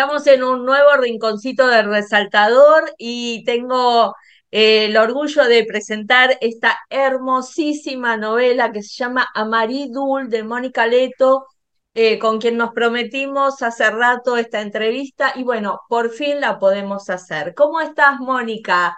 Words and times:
Estamos 0.00 0.26
en 0.28 0.42
un 0.42 0.64
nuevo 0.64 0.96
rinconcito 0.96 1.66
del 1.66 1.84
resaltador 1.84 2.90
y 2.96 3.44
tengo 3.44 4.14
eh, 4.50 4.86
el 4.86 4.96
orgullo 4.96 5.44
de 5.44 5.62
presentar 5.66 6.38
esta 6.40 6.78
hermosísima 6.88 8.16
novela 8.16 8.72
que 8.72 8.82
se 8.82 8.96
llama 8.96 9.28
Amaridul 9.34 10.30
de 10.30 10.42
Mónica 10.42 10.86
Leto, 10.86 11.44
eh, 11.92 12.18
con 12.18 12.40
quien 12.40 12.56
nos 12.56 12.70
prometimos 12.70 13.60
hace 13.60 13.90
rato 13.90 14.38
esta 14.38 14.62
entrevista 14.62 15.34
y 15.36 15.42
bueno, 15.42 15.80
por 15.86 16.08
fin 16.08 16.40
la 16.40 16.58
podemos 16.58 17.10
hacer. 17.10 17.52
¿Cómo 17.54 17.78
estás, 17.82 18.20
Mónica? 18.20 18.96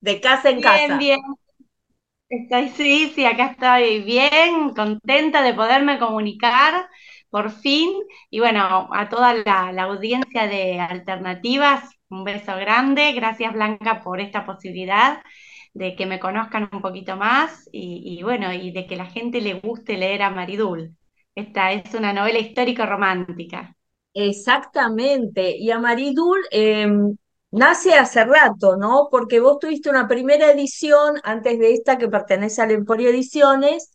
De 0.00 0.20
casa 0.20 0.50
en 0.50 0.60
casa. 0.60 0.96
Bien, 0.96 0.98
bien. 0.98 1.20
Estoy, 2.28 2.68
sí, 2.68 3.12
sí, 3.16 3.24
acá 3.24 3.46
estoy 3.46 4.00
bien, 4.04 4.70
contenta 4.76 5.42
de 5.42 5.54
poderme 5.54 5.98
comunicar 5.98 6.88
por 7.30 7.50
fin. 7.50 7.90
Y 8.30 8.40
bueno, 8.40 8.88
a 8.92 9.08
toda 9.08 9.34
la, 9.34 9.82
audiencia 9.82 10.46
de 10.46 10.80
Alternativas, 10.80 11.90
un 12.08 12.24
beso 12.24 12.56
grande. 12.56 13.12
Gracias, 13.12 13.52
Blanca, 13.52 14.02
por 14.02 14.20
esta 14.20 14.46
posibilidad 14.46 15.22
de 15.74 15.94
que 15.94 16.06
me 16.06 16.20
conozcan 16.20 16.68
un 16.72 16.80
poquito 16.80 17.16
más 17.16 17.68
y, 17.72 18.22
bueno, 18.22 18.52
y 18.52 18.70
de 18.72 18.86
que 18.86 18.96
la 18.96 19.06
gente 19.06 19.40
le 19.40 19.54
guste 19.54 19.96
leer 19.98 20.22
a 20.22 20.30
Maridul. 20.30 20.96
Esta 21.34 21.72
es 21.72 21.94
una 21.94 22.12
novela 22.12 22.38
histórico-romántica. 22.38 23.76
Exactamente. 24.14 25.56
Y 25.58 25.70
Amaridul 25.70 26.38
eh, 26.50 26.88
nace 27.50 27.94
hace 27.94 28.24
rato, 28.24 28.76
¿no? 28.76 29.08
Porque 29.10 29.40
vos 29.40 29.58
tuviste 29.58 29.90
una 29.90 30.08
primera 30.08 30.50
edición 30.50 31.16
antes 31.24 31.58
de 31.58 31.72
esta 31.72 31.98
que 31.98 32.08
pertenece 32.08 32.62
al 32.62 32.70
Emporio 32.70 33.10
Ediciones 33.10 33.92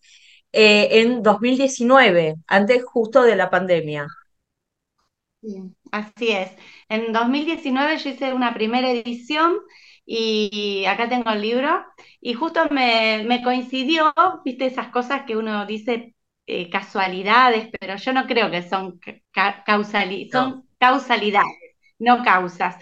eh, 0.53 1.01
en 1.01 1.23
2019, 1.23 2.35
antes 2.47 2.83
justo 2.85 3.23
de 3.23 3.35
la 3.35 3.49
pandemia. 3.49 4.07
Sí, 5.41 5.55
así 5.91 6.29
es. 6.31 6.51
En 6.87 7.11
2019 7.13 7.97
yo 7.97 8.09
hice 8.11 8.31
una 8.33 8.53
primera 8.53 8.91
edición 8.91 9.55
y 10.05 10.85
acá 10.85 11.09
tengo 11.09 11.31
el 11.31 11.41
libro 11.41 11.83
y 12.19 12.33
justo 12.35 12.67
me, 12.69 13.23
me 13.25 13.41
coincidió, 13.43 14.13
viste, 14.45 14.67
esas 14.67 14.89
cosas 14.89 15.23
que 15.25 15.35
uno 15.37 15.65
dice 15.65 16.15
eh, 16.45 16.69
casualidades, 16.69 17.69
pero 17.79 17.95
yo 17.95 18.13
no 18.13 18.27
creo 18.27 18.51
que 18.51 18.61
son, 18.69 18.99
ca- 19.31 19.63
causali- 19.65 20.29
No. 20.33 20.51
son 20.51 20.67
causalidades, 20.77 21.47
no 22.01 22.23
causas. 22.23 22.75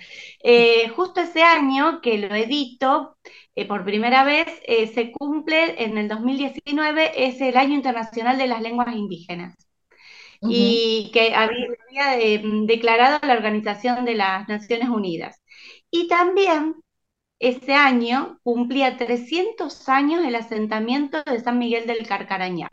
Eh, 0.44 0.90
justo 0.90 1.22
ese 1.22 1.44
año 1.44 2.02
que 2.02 2.18
lo 2.18 2.34
edito 2.36 3.18
eh, 3.56 3.68
por 3.68 3.84
primera 3.84 4.24
vez, 4.24 4.48
eh, 4.66 4.88
se 4.88 5.12
cumple 5.12 5.84
en 5.84 5.98
el 5.98 6.08
2019, 6.08 7.28
es 7.28 7.42
el 7.42 7.58
Año 7.58 7.76
Internacional 7.76 8.38
de 8.38 8.48
las 8.48 8.62
Lenguas 8.62 8.96
Indígenas 8.96 9.56
y 10.42 11.12
que 11.14 11.36
había, 11.36 11.68
había, 11.90 12.40
declarado 12.66 13.20
la 13.28 13.34
Organización 13.34 14.06
de 14.06 14.16
las 14.16 14.48
Naciones 14.48 14.90
Unidas. 14.90 15.42
Y 15.92 16.08
también 16.08 16.76
ese 17.40 17.74
año 17.74 18.40
cumplía 18.44 18.98
300 18.98 19.90
años 19.90 20.24
el 20.26 20.36
asentamiento 20.36 21.24
de 21.24 21.40
San 21.42 21.60
Miguel 21.60 21.88
del 21.88 22.08
Carcarañá. 22.08 22.70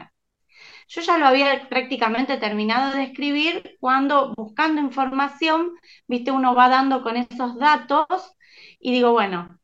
Yo 0.89 1.01
ya 1.01 1.19
lo 1.19 1.27
había 1.27 1.69
prácticamente 1.69 2.37
terminado 2.39 2.95
de 2.97 3.05
escribir 3.05 3.77
cuando 3.81 4.35
buscando 4.37 4.81
información, 4.81 5.73
viste, 6.07 6.31
uno 6.31 6.55
va 6.55 6.69
dando 6.69 7.03
con 7.03 7.17
esos 7.17 7.59
datos 7.59 8.07
y 8.81 8.93
digo, 8.93 9.13
bueno, 9.13 9.59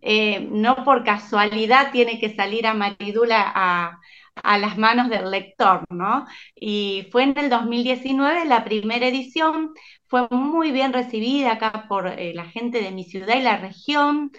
eh, 0.00 0.40
no 0.50 0.84
por 0.84 1.04
casualidad 1.04 1.90
tiene 1.92 2.18
que 2.20 2.34
salir 2.34 2.66
a 2.66 2.74
Maridula 2.74 3.52
a, 3.54 3.98
a, 4.36 4.58
las 4.58 4.78
manos 4.78 5.08
del 5.10 5.30
lector, 5.30 5.84
¿no? 5.90 6.26
Y 6.54 7.08
fue 7.12 7.24
en 7.24 7.38
el 7.38 7.50
2019 7.50 8.44
la 8.46 8.64
primera 8.64 9.06
edición, 9.06 9.72
fue 10.08 10.28
muy 10.30 10.72
bien 10.72 10.92
recibida 10.92 11.52
acá 11.52 11.86
por 11.88 12.06
eh, 12.08 12.32
la 12.34 12.44
gente 12.46 12.80
de 12.82 12.90
mi 12.92 13.04
ciudad 13.04 13.36
y 13.36 13.42
la 13.42 13.56
región, 13.58 14.30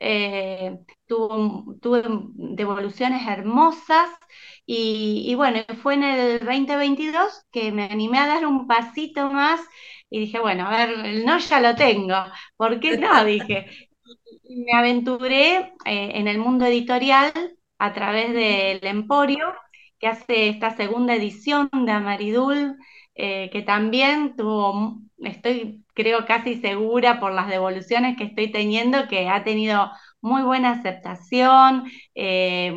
eh, 0.00 0.78
tuvo, 1.06 1.76
tuve 1.80 2.02
devoluciones 2.34 3.26
hermosas 3.26 4.08
y, 4.66 5.24
y, 5.26 5.34
bueno, 5.34 5.60
fue 5.82 5.94
en 5.94 6.02
el 6.04 6.38
2022 6.40 7.44
que 7.50 7.72
me 7.72 7.84
animé 7.84 8.18
a 8.18 8.26
dar 8.26 8.46
un 8.46 8.66
pasito 8.66 9.30
más 9.30 9.60
y 10.10 10.20
dije, 10.20 10.40
bueno, 10.40 10.66
a 10.66 10.86
ver, 10.86 10.90
el 11.06 11.24
no 11.26 11.38
ya 11.38 11.60
lo 11.60 11.74
tengo, 11.74 12.14
¿por 12.56 12.80
qué 12.80 12.96
no? 12.98 13.24
Dije, 13.24 13.66
me 14.48 14.72
aventuré 14.72 15.56
eh, 15.84 16.12
en 16.14 16.28
el 16.28 16.38
mundo 16.38 16.64
editorial 16.66 17.32
a 17.78 17.92
través 17.92 18.32
del 18.32 18.84
Emporio, 18.86 19.54
que 19.98 20.08
hace 20.08 20.48
esta 20.48 20.76
segunda 20.76 21.14
edición 21.14 21.70
de 21.86 21.92
Amaridul, 21.92 22.76
eh, 23.14 23.50
que 23.52 23.62
también 23.62 24.36
tuvo, 24.36 25.00
estoy 25.20 25.84
creo 25.94 26.26
casi 26.26 26.60
segura 26.60 27.20
por 27.20 27.32
las 27.32 27.48
devoluciones 27.48 28.16
que 28.16 28.24
estoy 28.24 28.52
teniendo, 28.52 29.08
que 29.08 29.28
ha 29.28 29.44
tenido 29.44 29.90
muy 30.20 30.42
buena 30.42 30.72
aceptación, 30.72 31.84
eh, 32.14 32.74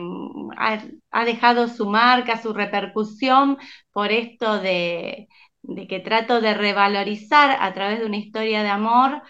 ha, 0.57 0.83
ha, 1.11 1.25
dejado 1.25 1.67
su 1.67 1.87
marca, 1.87 2.41
su 2.41 2.53
repercusión 2.53 3.57
por 3.91 4.11
esto 4.11 4.59
de, 4.59 5.27
de 5.61 5.87
que 5.87 5.99
trato 5.99 6.41
de 6.41 6.53
revalorizar 6.53 7.57
a 7.59 7.73
través 7.73 7.99
de 7.99 8.05
una 8.05 8.17
historia 8.17 8.63
de 8.63 8.69
amor 8.69 9.21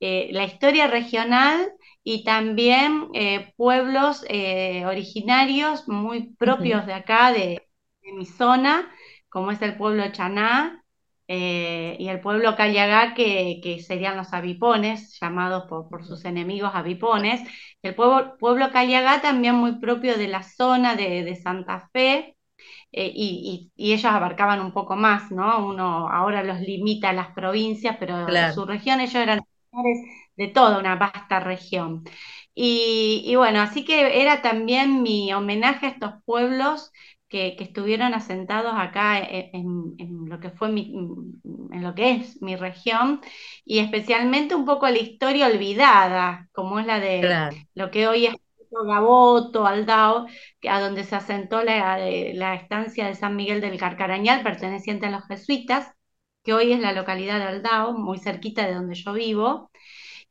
eh, 0.00 0.28
la 0.32 0.44
historia 0.44 0.86
regional 0.86 1.72
y 2.02 2.24
también 2.24 3.08
eh, 3.14 3.52
pueblos 3.56 4.22
originarios 4.22 5.86
muy 5.88 6.34
propios 6.36 6.86
de 6.86 6.94
acá, 6.94 7.32
de, 7.32 7.68
de 8.02 8.12
mi 8.12 8.26
zona, 8.26 8.90
como 9.28 9.50
es 9.50 9.60
el 9.62 9.76
pueblo 9.76 10.10
Chaná 10.12 10.79
eh, 11.32 11.96
y 12.00 12.08
el 12.08 12.20
pueblo 12.20 12.56
Cayagá, 12.56 13.14
que, 13.14 13.60
que, 13.62 13.80
serían 13.80 14.16
los 14.16 14.32
avipones, 14.32 15.16
llamados 15.20 15.64
por, 15.68 15.88
por 15.88 16.04
sus 16.04 16.24
enemigos 16.24 16.72
avipones. 16.74 17.40
El 17.82 17.94
pueblo, 17.94 18.36
pueblo 18.38 18.70
Cayagá 18.72 19.22
también 19.22 19.54
muy 19.54 19.78
propio 19.78 20.18
de 20.18 20.26
la 20.26 20.42
zona 20.42 20.96
de, 20.96 21.22
de 21.22 21.36
Santa 21.36 21.88
Fe. 21.92 22.36
Eh, 22.92 23.12
y, 23.14 23.70
y, 23.76 23.90
y, 23.90 23.92
ellos 23.92 24.06
abarcaban 24.12 24.60
un 24.60 24.72
poco 24.72 24.96
más, 24.96 25.30
¿no? 25.30 25.66
Uno 25.68 26.08
ahora 26.08 26.42
los 26.42 26.60
limita 26.60 27.10
a 27.10 27.12
las 27.12 27.28
provincias, 27.34 27.96
pero 28.00 28.26
Claro. 28.26 28.54
su 28.54 28.66
región, 28.66 29.00
ellos 29.00 29.14
eran 29.16 29.40
de 30.36 30.48
toda 30.48 30.78
una 30.78 30.96
vasta 30.96 31.40
región. 31.40 32.04
Y, 32.54 33.22
y, 33.26 33.36
bueno, 33.36 33.60
así 33.60 33.84
que 33.84 34.20
era 34.22 34.42
también 34.42 35.02
mi 35.02 35.32
homenaje 35.32 35.86
a 35.86 35.88
estos 35.90 36.12
pueblos 36.24 36.92
que, 37.30 37.56
que 37.56 37.64
estuvieron 37.64 38.12
asentados 38.12 38.74
acá 38.76 39.18
en, 39.20 39.50
en, 39.54 39.94
en, 39.98 40.28
lo 40.28 40.40
que 40.40 40.50
fue 40.50 40.70
mi, 40.70 40.92
en 41.72 41.82
lo 41.82 41.94
que 41.94 42.12
es 42.16 42.42
mi 42.42 42.56
región, 42.56 43.20
y 43.64 43.78
especialmente 43.78 44.54
un 44.54 44.66
poco 44.66 44.88
la 44.88 44.98
historia 44.98 45.46
olvidada, 45.46 46.48
como 46.52 46.80
es 46.80 46.86
la 46.86 47.00
de 47.00 47.20
Claro. 47.20 47.56
lo 47.74 47.90
que 47.90 48.08
hoy 48.08 48.26
es 48.26 48.34
Gaboto, 48.86 49.66
Aldao, 49.66 50.26
a 50.68 50.80
donde 50.80 51.04
se 51.04 51.16
asentó 51.16 51.62
la, 51.62 51.98
la, 52.34 52.54
estancia 52.54 53.06
de 53.06 53.14
San 53.14 53.36
Miguel 53.36 53.60
del 53.60 53.78
Carcarañal, 53.78 54.42
perteneciente 54.42 55.06
a 55.06 55.10
los 55.10 55.26
jesuitas, 55.26 55.92
que 56.44 56.54
hoy 56.54 56.72
es 56.72 56.80
la 56.80 56.92
localidad 56.92 57.38
de 57.38 57.44
Aldao, 57.44 57.92
muy 57.94 58.18
cerquita 58.18 58.66
de 58.66 58.74
donde 58.74 58.94
yo 58.94 59.12
vivo, 59.12 59.70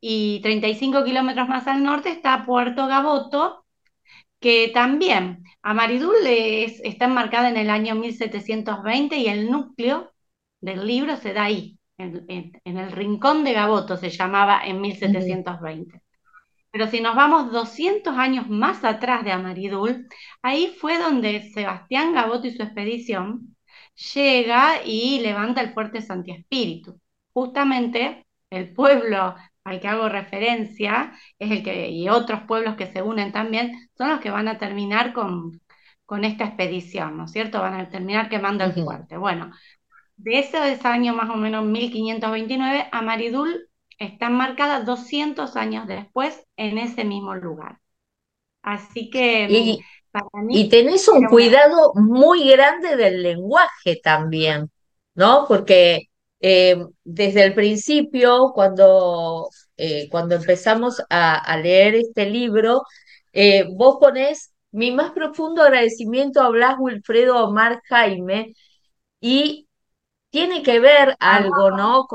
y 0.01 0.41
35 0.41 1.03
kilómetros 1.03 1.47
más 1.49 1.67
al 1.67 1.83
norte 1.83 2.09
está 2.09 2.45
Puerto 2.45 2.87
Gaboto, 2.87 3.66
que 4.39 4.69
también 4.73 5.44
Amaridul 5.61 6.16
es, 6.25 6.79
está 6.83 7.05
enmarcada 7.05 7.50
en 7.50 7.57
el 7.57 7.69
año 7.69 7.95
1720 7.95 9.17
y 9.17 9.27
el 9.27 9.50
núcleo 9.51 10.11
del 10.61 10.85
libro 10.87 11.17
se 11.17 11.34
da 11.34 11.43
ahí, 11.46 11.78
en, 11.97 12.25
en, 12.29 12.52
en 12.64 12.78
el 12.78 12.91
rincón 12.91 13.43
de 13.43 13.53
Gaboto 13.53 13.97
se 13.97 14.09
llamaba 14.09 14.66
en 14.66 14.81
Ujú, 15.03 15.41
1720. 15.41 16.02
Pero 16.72 16.87
si 16.87 17.02
nos 17.02 17.16
vamos 17.16 17.52
200 17.52 18.16
años 18.17 18.47
más 18.49 18.84
atrás 18.84 19.23
de 19.25 19.31
Amaridul, 19.31 20.08
ahí 20.41 20.75
fue 20.79 20.97
donde 20.99 21.52
Sebastián 21.53 22.14
Gaboto 22.14 22.47
y 22.47 22.52
su 22.52 22.64
expedición 22.64 23.55
llega 24.14 24.84
y 24.85 25.19
levanta 25.19 25.61
el 25.61 25.73
fuerte 25.73 26.02
Santi 26.02 26.31
Espíritu. 26.31 26.99
Justamente 27.34 28.25
el 28.49 28.73
pueblo 28.73 29.35
al 29.69 29.79
que 29.79 29.87
hago 29.87 30.09
referencia 30.09 31.13
es 31.37 31.51
el 31.51 31.63
que, 31.63 31.89
y 31.89 32.09
otros 32.09 32.41
pueblos 32.47 32.75
que 32.75 32.87
se 32.87 33.01
unen 33.01 33.31
también, 33.31 33.89
son 33.97 34.09
los 34.09 34.19
que 34.19 34.31
van 34.31 34.47
a 34.47 34.57
terminar 34.57 35.13
con, 35.13 35.61
con 36.05 36.25
esta 36.25 36.45
expedición, 36.45 37.17
¿no 37.17 37.25
es 37.25 37.31
cierto? 37.31 37.59
Van 37.61 37.75
a 37.79 37.89
terminar 37.89 38.29
quemando 38.29 38.63
el 38.63 38.73
fuerte. 38.73 39.17
Bueno, 39.17 39.51
de 40.17 40.39
ese 40.39 40.57
año 40.87 41.13
más 41.13 41.29
o 41.29 41.35
menos 41.35 41.66
1529, 41.66 42.87
Amaridul 42.91 43.69
está 43.99 44.27
enmarcada 44.27 44.81
200 44.81 45.55
años 45.55 45.87
después 45.87 46.43
en 46.57 46.77
ese 46.77 47.03
mismo 47.05 47.35
lugar. 47.35 47.79
Así 48.63 49.09
que 49.09 49.47
Y, 49.49 49.79
para 50.11 50.25
mí 50.43 50.61
y 50.61 50.69
tenés 50.69 51.07
un 51.07 51.25
cuidado 51.25 51.93
muy 51.95 52.49
grande 52.49 52.95
del 52.95 53.21
lenguaje 53.21 53.99
también, 54.03 54.71
¿no? 55.13 55.45
Porque 55.47 56.09
eh, 56.40 56.78
desde 57.03 57.44
el 57.44 57.53
principio, 57.53 58.52
cuando, 58.53 59.50
eh, 59.78 60.08
cuando 60.09 60.36
empezamos 60.36 61.02
a, 61.09 61.38
a 61.38 61.58
leer 61.58 61.96
este 61.96 62.30
libro, 62.30 62.84
eh, 63.34 63.66
vos 63.72 63.97
ponés 64.00 64.53
mi 64.72 64.91
más 64.91 65.12
profundo 65.12 65.64
agradecimiento 65.64 66.41
a 66.41 66.50
Blas 66.50 66.76
Wilfredo 66.80 67.46
Omar 67.46 67.82
Jaime 67.90 68.53
y 69.20 69.68
tiene 70.30 70.64
que 70.64 70.80
ver 70.80 71.16
algo, 71.20 71.72
¿no? 71.72 72.08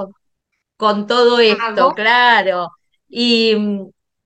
con 0.76 1.06
todo 1.06 1.38
esto, 1.40 1.92
claro. 1.92 2.70
Y 3.08 3.56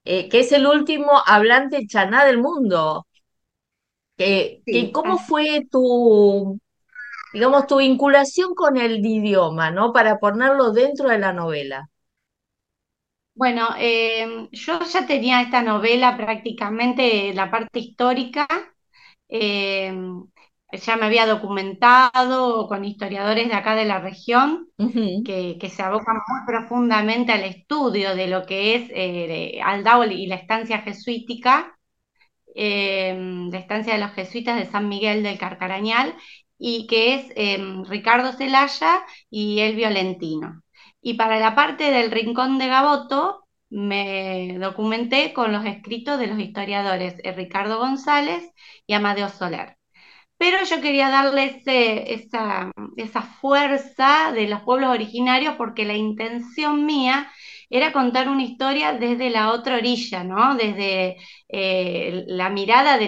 que 0.05 0.29
es 0.33 0.53
el 0.53 0.67
último 0.67 1.11
hablante 1.27 1.87
chaná 1.87 2.25
del 2.25 2.39
mundo. 2.39 3.07
Que, 4.17 4.63
que 4.67 4.73
Sí, 4.73 4.93
¿cómo 4.93 5.19
fue 5.19 5.67
tu, 5.71 6.59
digamos, 7.33 7.67
tu 7.67 7.79
vinculación 7.79 8.55
con 8.55 8.77
el 8.77 9.05
idioma, 9.05 9.71
¿no? 9.71 9.93
Para 9.93 10.19
ponerlo 10.19 10.73
dentro 10.73 11.09
de 11.09 11.19
la 11.19 11.33
novela. 11.33 11.89
Bueno, 13.35 13.69
eh, 13.79 14.49
yo 14.51 14.81
ya 14.85 15.07
tenía 15.07 15.41
esta 15.43 15.63
novela 15.63 16.17
prácticamente 16.17 17.33
la 17.35 17.51
parte 17.51 17.79
histórica, 17.79 18.49
eh, 19.29 19.93
ya 20.73 20.97
me 20.97 21.07
había 21.07 21.27
documentado 21.27 22.69
con 22.69 22.85
historiadores 22.85 23.49
de 23.49 23.55
acá 23.55 23.75
de 23.77 23.85
la 23.87 24.01
región 24.01 24.69
que, 25.25 25.57
que 25.61 25.71
se 25.71 25.83
abocan 25.83 26.17
muy 26.29 26.41
profundamente 26.47 27.33
al 27.33 27.45
estudio 27.45 28.15
de 28.17 28.27
lo 28.29 28.45
que 28.45 28.75
es 28.75 28.91
eh, 28.95 29.61
Aldao 29.65 30.05
y 30.05 30.27
la 30.27 30.37
estancia 30.37 30.81
jesuítica 30.81 31.79
eh, 32.55 33.15
la 33.51 33.59
estancia 33.59 33.95
de 33.95 34.01
los 34.01 34.13
jesuitas 34.13 34.59
de 34.59 34.67
San 34.67 34.89
Miguel 34.89 35.23
del 35.23 35.39
Carcarañal, 35.39 36.15
y 36.59 36.87
que 36.87 37.15
es 37.15 37.33
eh, 37.37 37.59
Ricardo 37.89 38.33
Celaya 38.33 39.01
y 39.31 39.61
el 39.61 39.77
Violentino. 39.77 40.63
Y 41.01 41.15
para 41.15 41.39
la 41.39 41.55
parte 41.55 41.91
del 41.91 42.11
Rincón 42.11 42.59
de 42.59 42.69
Gaboto, 42.69 43.45
me 43.71 44.57
documenté 44.59 45.33
con 45.35 45.53
los 45.53 45.65
escritos 45.67 46.19
de 46.19 46.27
los 46.29 46.39
historiadores 46.39 47.15
eh, 47.23 47.33
Ricardo 47.33 47.79
González 47.79 48.51
y 48.87 48.95
Amadeo 48.95 49.29
Soler. 49.29 49.77
Pero 50.37 50.59
yo 50.65 50.81
quería 50.81 51.11
darle 51.11 51.47
ese- 51.47 52.13
esa, 52.15 52.71
esa 52.97 53.23
fuerza 53.23 54.31
de 54.33 54.47
los 54.49 54.63
pueblos 54.63 54.91
originarios 54.91 55.57
porque 55.57 55.85
la 55.85 55.95
intención 55.97 56.87
mía 56.87 57.31
era 57.71 57.93
contar 57.93 58.29
una 58.29 58.45
historia 58.45 58.93
desde 58.93 59.31
la 59.31 59.53
otra 59.53 59.77
orilla, 59.77 60.23
¿no? 60.25 60.55
Desde 60.57 61.17
eh, 61.49 62.25
la 62.29 62.51
mirada 62.51 62.99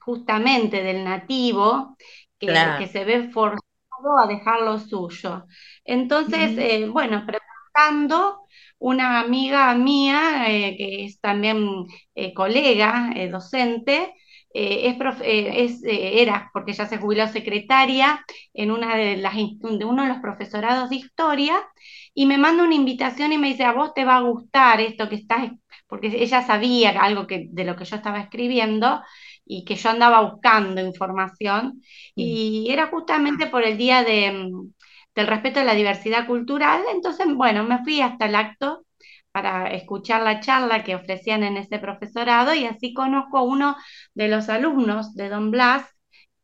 justamente 0.00 0.82
del 0.82 1.04
nativo 1.04 1.96
que, 2.38 2.88
se 2.88 3.04
ve 3.04 3.30
forzado 3.30 4.18
a 4.22 4.26
dejar 4.26 4.62
lo 4.62 4.78
suyo. 4.78 5.46
Entonces, 5.84 6.56
eh, 6.58 6.86
bueno, 6.88 7.24
preguntando, 7.26 8.40
una 8.78 9.20
amiga 9.20 9.74
mía, 9.74 10.46
eh, 10.48 10.76
que 10.76 11.04
es 11.04 11.20
también 11.20 11.86
eh, 12.14 12.32
colega, 12.32 13.12
docente, 13.30 14.14
es, 14.50 15.82
era, 15.84 16.50
porque 16.52 16.72
ya 16.72 16.86
se 16.86 16.98
jubiló 16.98 17.28
secretaria 17.28 18.24
en 18.54 18.70
una 18.70 18.96
de 18.96 19.16
las, 19.16 19.34
de 19.34 19.84
uno 19.84 20.02
de 20.02 20.08
los 20.08 20.18
profesorados 20.18 20.90
de 20.90 20.96
historia, 20.96 21.60
y 22.14 22.26
me 22.26 22.38
manda 22.38 22.64
una 22.64 22.74
invitación 22.74 23.32
y 23.32 23.38
me 23.38 23.48
dice, 23.48 23.64
a 23.64 23.72
vos 23.72 23.94
te 23.94 24.04
va 24.04 24.16
a 24.16 24.22
gustar 24.22 24.80
esto 24.80 25.08
que 25.08 25.16
estás, 25.16 25.50
porque 25.86 26.08
ella 26.08 26.42
sabía 26.42 26.90
algo 26.90 27.26
que, 27.26 27.48
de 27.50 27.64
lo 27.64 27.76
que 27.76 27.84
yo 27.84 27.96
estaba 27.96 28.20
escribiendo 28.20 29.00
y 29.48 29.64
que 29.64 29.76
yo 29.76 29.90
andaba 29.90 30.20
buscando 30.22 30.80
información, 30.82 31.82
mm, 32.16 32.22
y 32.22 32.70
era 32.70 32.88
justamente 32.88 33.46
por 33.48 33.64
el 33.64 33.78
día 33.78 34.04
de, 34.04 34.30
mm, 34.32 34.72
del 35.14 35.26
respeto 35.26 35.60
a 35.60 35.64
la 35.64 35.74
diversidad 35.74 36.26
cultural, 36.26 36.82
entonces, 36.92 37.26
bueno, 37.34 37.64
me 37.64 37.82
fui 37.84 38.00
hasta 38.00 38.26
el 38.26 38.34
acto 38.36 38.84
para 39.32 39.72
escuchar 39.74 40.22
la 40.22 40.40
charla 40.40 40.84
que 40.84 40.94
ofrecían 40.94 41.42
en 41.44 41.56
ese 41.56 41.78
profesorado 41.78 42.54
y 42.54 42.64
así 42.66 42.94
conozco 42.94 43.38
a 43.38 43.42
uno 43.42 43.76
de 44.14 44.28
los 44.28 44.48
alumnos 44.48 45.14
de 45.14 45.28
Don 45.28 45.50
Blas 45.50 45.86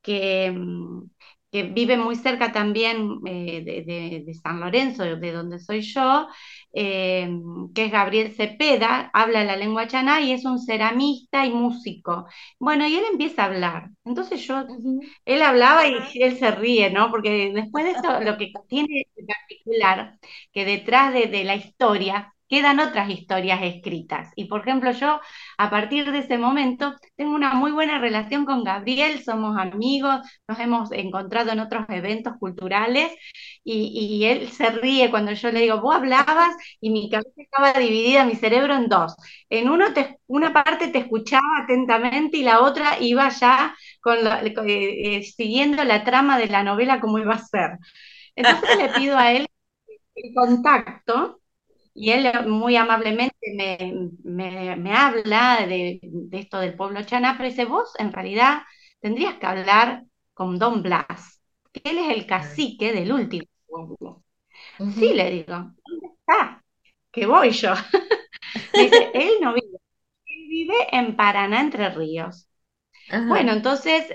que, 0.02 0.50
mm, 0.52 1.10
que 1.54 1.64
vive 1.64 1.96
muy 1.96 2.16
cerca 2.16 2.52
también 2.52 3.20
eh, 3.26 3.62
de, 3.64 3.84
de- 3.84 4.24
de 4.26 4.34
San 4.34 4.60
Lorenzo, 4.60 5.04
de 5.04 5.32
donde 5.32 5.60
soy 5.60 5.82
yo, 5.82 6.28
eh, 6.74 7.28
que 7.74 7.86
es 7.86 7.92
Gabriel 7.92 8.32
Cepeda, 8.34 9.10
habla 9.14 9.44
la 9.44 9.56
lengua 9.56 9.86
chaná 9.86 10.20
y 10.20 10.32
es 10.32 10.44
un 10.44 10.58
ceramista 10.60 11.46
y 11.46 11.52
músico. 11.52 12.26
Bueno, 12.58 12.86
y 12.88 12.96
él 12.96 13.04
empieza 13.12 13.42
a 13.44 13.46
hablar. 13.46 13.90
Entonces 14.04 14.46
yo, 14.46 14.64
él 15.24 15.42
hablaba 15.42 15.86
y 15.86 16.22
él 16.22 16.38
se 16.38 16.50
ríe, 16.50 16.90
¿no? 16.90 17.10
Porque 17.10 17.52
después 17.54 17.84
de 17.84 17.92
eso, 17.92 18.20
lo 18.20 18.36
que 18.36 18.52
tiene 18.68 19.04
de 19.16 19.24
particular, 19.26 20.18
que 20.52 20.64
detrás 20.64 21.12
de, 21.14 21.26
de 21.28 21.44
la 21.44 21.56
historia 21.56 22.33
quedan 22.54 22.80
otras 22.80 23.10
historias 23.10 23.60
escritas. 23.62 24.30
Y 24.36 24.46
por 24.46 24.60
ejemplo, 24.62 24.90
yo 24.92 25.20
a 25.58 25.70
partir 25.70 26.10
de 26.12 26.18
ese 26.20 26.38
momento 26.38 26.94
tengo 27.16 27.34
una 27.34 27.54
muy 27.54 27.72
buena 27.72 27.98
relación 27.98 28.44
con 28.46 28.64
Gabriel, 28.64 29.22
somos 29.24 29.56
amigos, 29.58 30.20
nos 30.48 30.58
hemos 30.60 30.92
encontrado 30.92 31.50
en 31.52 31.60
otros 31.60 31.86
eventos 31.90 32.34
culturales 32.38 33.12
y, 33.64 34.18
y 34.20 34.24
él 34.26 34.48
se 34.50 34.70
ríe 34.70 35.10
cuando 35.10 35.32
yo 35.32 35.50
le 35.50 35.60
digo, 35.60 35.80
vos 35.80 35.96
hablabas 35.96 36.54
y 36.80 36.90
mi 36.90 37.08
cabeza 37.10 37.30
estaba 37.36 37.72
dividida, 37.74 38.24
mi 38.24 38.34
cerebro 38.36 38.74
en 38.74 38.88
dos. 38.88 39.14
En 39.48 39.68
uno 39.68 39.92
te- 39.92 40.18
una 40.26 40.52
parte 40.52 40.88
te 40.88 40.98
escuchaba 40.98 41.44
atentamente 41.62 42.38
y 42.38 42.42
la 42.42 42.60
otra 42.62 42.98
iba 43.00 43.28
ya 43.30 43.74
con 44.00 44.18
eh, 44.26 45.16
eh, 45.18 45.22
siguiendo 45.24 45.84
la 45.84 46.04
trama 46.04 46.38
de 46.38 46.48
la 46.48 46.62
novela 46.62 47.00
como 47.00 47.18
iba 47.18 47.34
a 47.34 47.38
ser. 47.38 47.78
Entonces 48.36 48.76
le 48.76 48.90
pido 48.90 49.18
a 49.18 49.32
él 49.32 49.46
el 50.14 50.34
contacto 50.34 51.40
y 51.94 52.10
él 52.12 52.48
muy 52.48 52.76
amablemente 52.76 53.36
me, 53.56 54.10
me- 54.24 54.76
me 54.76 54.92
habla 54.94 55.66
de, 55.66 56.00
de 56.02 56.38
esto 56.40 56.58
del 56.60 56.76
pueblo 56.76 57.02
chaná, 57.04 57.34
pero 57.36 57.48
dice, 57.50 57.64
vos 57.64 57.92
en 57.98 58.12
realidad 58.12 58.62
tendrías 59.00 59.36
que 59.38 59.46
hablar 59.46 60.04
con 60.34 60.58
Don 60.58 60.82
Blas, 60.82 61.40
que 61.72 61.82
él 61.90 61.98
es 61.98 62.16
el 62.16 62.26
cacique 62.26 62.92
del 62.92 63.12
último 63.12 63.46
pueblo. 63.66 64.24
Sí, 64.88 65.14
le 65.14 65.30
digo, 65.30 65.54
¿dónde 65.86 66.08
está? 66.20 66.64
Que 67.12 67.26
voy 67.26 67.50
yo. 67.52 67.74
Me 68.74 68.84
dice, 68.84 69.10
él 69.14 69.30
no 69.40 69.54
vive, 69.54 69.78
él 70.26 70.48
vive 70.48 70.74
en 70.92 71.16
Paraná, 71.16 71.60
Entre 71.60 71.88
Ríos. 71.90 72.48
Bueno, 73.26 73.52
entonces 73.52 74.06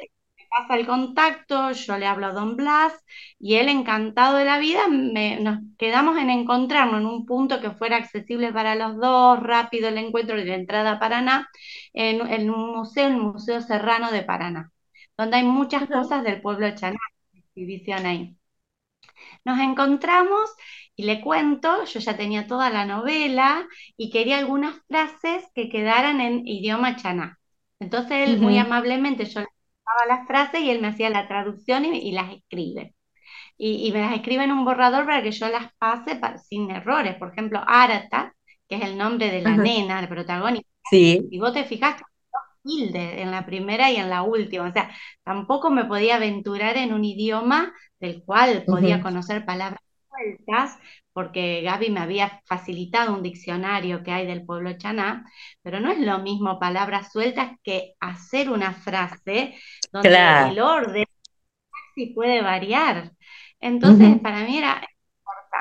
pasa 0.49 0.75
el 0.77 0.85
contacto, 0.87 1.71
yo 1.71 1.97
le 1.97 2.05
hablo 2.07 2.27
a 2.27 2.31
Don 2.33 2.55
Blas 2.55 2.93
y 3.39 3.55
él 3.55 3.69
encantado 3.69 4.37
de 4.37 4.45
la 4.45 4.59
vida, 4.59 4.87
me- 4.89 5.39
nos 5.39 5.59
quedamos 5.77 6.17
en 6.17 6.29
encontrarnos 6.29 7.01
en 7.01 7.07
un 7.07 7.25
punto 7.25 7.61
que 7.61 7.71
fuera 7.71 7.97
accesible 7.97 8.51
para 8.53 8.75
los 8.75 8.97
dos, 8.97 9.39
rápido 9.41 9.89
el 9.89 9.97
encuentro 9.97 10.35
de 10.37 10.45
la 10.45 10.55
entrada 10.55 10.93
a 10.93 10.99
Paraná, 10.99 11.49
en, 11.93 12.21
en 12.27 12.49
un 12.49 12.73
museo, 12.77 13.07
el 13.07 13.17
Museo 13.17 13.61
Serrano 13.61 14.11
de 14.11 14.23
Paraná, 14.23 14.71
donde 15.17 15.37
hay 15.37 15.43
muchas 15.43 15.87
cosas 15.87 16.23
del 16.23 16.41
pueblo 16.41 16.69
chaná, 16.75 16.97
exhibición 17.33 18.05
ahí. 18.05 18.35
Nos 19.45 19.59
encontramos 19.59 20.49
y 20.95 21.03
le 21.05 21.21
cuento, 21.21 21.85
yo 21.85 21.99
ya 21.99 22.17
tenía 22.17 22.47
toda 22.47 22.69
la 22.69 22.85
novela 22.85 23.67
y 23.97 24.09
quería 24.11 24.37
algunas 24.39 24.75
frases 24.87 25.45
que 25.55 25.69
quedaran 25.69 26.21
en 26.21 26.47
idioma 26.47 26.95
chaná. 26.95 27.39
Entonces 27.79 28.29
él 28.29 28.39
muy 28.39 28.57
amablemente, 28.57 29.25
yo 29.25 29.41
le 29.41 29.47
daba 29.97 30.17
las 30.17 30.27
frases 30.27 30.61
y 30.61 30.69
él 30.71 30.81
me 30.81 30.87
hacía 30.89 31.09
la 31.09 31.27
traducción 31.27 31.85
y, 31.85 31.99
y 32.09 32.11
las 32.11 32.31
escribe. 32.33 32.95
Y, 33.57 33.87
y 33.87 33.91
me 33.91 34.01
las 34.01 34.13
escribe 34.15 34.43
en 34.45 34.51
un 34.51 34.65
borrador 34.65 35.05
para 35.05 35.23
que 35.23 35.31
yo 35.31 35.49
las 35.49 35.73
pase 35.77 36.15
pa- 36.17 36.37
sin 36.37 36.71
errores. 36.71 37.15
Por 37.17 37.31
ejemplo, 37.31 37.61
Arata, 37.67 38.33
que 38.67 38.75
es 38.77 38.83
el 38.83 38.97
nombre 38.97 39.31
de 39.31 39.41
la 39.41 39.57
nena, 39.57 39.99
el 39.99 40.09
protagonista. 40.09 40.69
Sí. 40.89 41.31
Y 41.31 41.39
vos 41.39 41.53
te 41.53 41.65
fijas 41.65 42.01
tilde 42.63 43.21
en 43.21 43.31
la 43.31 43.45
primera 43.45 43.91
y 43.91 43.97
en 43.97 44.09
la 44.09 44.23
última. 44.23 44.67
O 44.69 44.73
sea, 44.73 44.91
tampoco 45.23 45.71
me 45.71 45.85
podía 45.85 46.15
aventurar 46.17 46.77
en 46.77 46.93
un 46.93 47.05
idioma 47.05 47.73
del 47.99 48.23
cual 48.23 48.67
podía 48.69 49.01
conocer 49.01 49.45
palabras 49.45 49.81
porque 51.13 51.61
Gaby 51.63 51.89
me 51.91 51.99
había 52.01 52.41
facilitado 52.45 53.13
un 53.13 53.23
diccionario 53.23 54.03
que 54.03 54.11
hay 54.11 54.25
del 54.27 54.45
pueblo 54.45 54.77
chaná, 54.77 55.25
pero 55.61 55.79
no 55.79 55.91
es 55.91 55.99
lo 55.99 56.19
mismo 56.19 56.59
palabras 56.59 57.11
sueltas 57.11 57.51
que 57.63 57.93
hacer 57.99 58.49
una 58.49 58.73
frase 58.73 59.55
donde 59.91 60.31
Claro. 60.31 60.51
el 60.51 60.59
orden 60.59 61.05
sí 61.95 62.07
puede 62.15 62.41
variar. 62.41 63.11
Entonces, 63.59 64.19
para 64.21 64.45
mí 64.45 64.57
era 64.57 64.81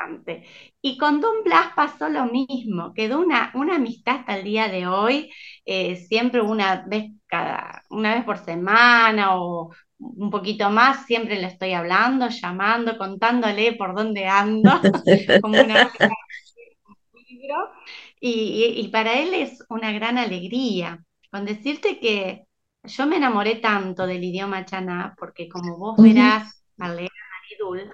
importante. 0.01 0.45
Y 0.81 0.97
con 0.97 1.21
Don 1.21 1.43
Blas 1.43 1.73
pasó 1.75 2.09
lo 2.09 2.25
mismo, 2.25 2.93
quedó 2.93 3.19
una, 3.19 3.51
una 3.55 3.75
amistad 3.75 4.17
hasta 4.17 4.37
el 4.37 4.45
día 4.45 4.67
de 4.69 4.87
hoy, 4.87 5.31
eh, 5.65 5.95
siempre 5.97 6.41
una 6.41 6.85
vez 6.87 7.11
cada, 7.27 7.83
una 7.89 8.15
vez 8.15 8.23
por 8.25 8.37
semana 8.39 9.37
o 9.41 9.71
un 9.99 10.29
poquito 10.31 10.69
más, 10.69 11.05
siempre 11.05 11.39
le 11.39 11.47
estoy 11.47 11.73
hablando, 11.73 12.29
llamando, 12.29 12.97
contándole 12.97 13.73
por 13.73 13.95
dónde 13.95 14.27
ando, 14.27 14.71
como 15.41 15.61
una 15.61 15.79
libro, 17.27 17.55
y, 18.19 18.29
y- 18.79 18.81
y 18.85 18.87
para 18.89 19.19
él 19.19 19.33
es 19.33 19.63
una 19.69 19.91
gran 19.91 20.17
alegría. 20.17 21.03
Con 21.31 21.45
decirte 21.45 21.99
que 21.99 22.45
yo 22.83 23.05
me 23.05 23.17
enamoré 23.17 23.55
tanto 23.57 24.07
del 24.07 24.23
idioma 24.23 24.65
chaná, 24.65 25.15
porque 25.17 25.47
como 25.49 25.77
vos 25.77 25.99
verás 26.01 26.63
al 26.79 26.95
leer 26.97 27.11
Maridul, 27.41 27.93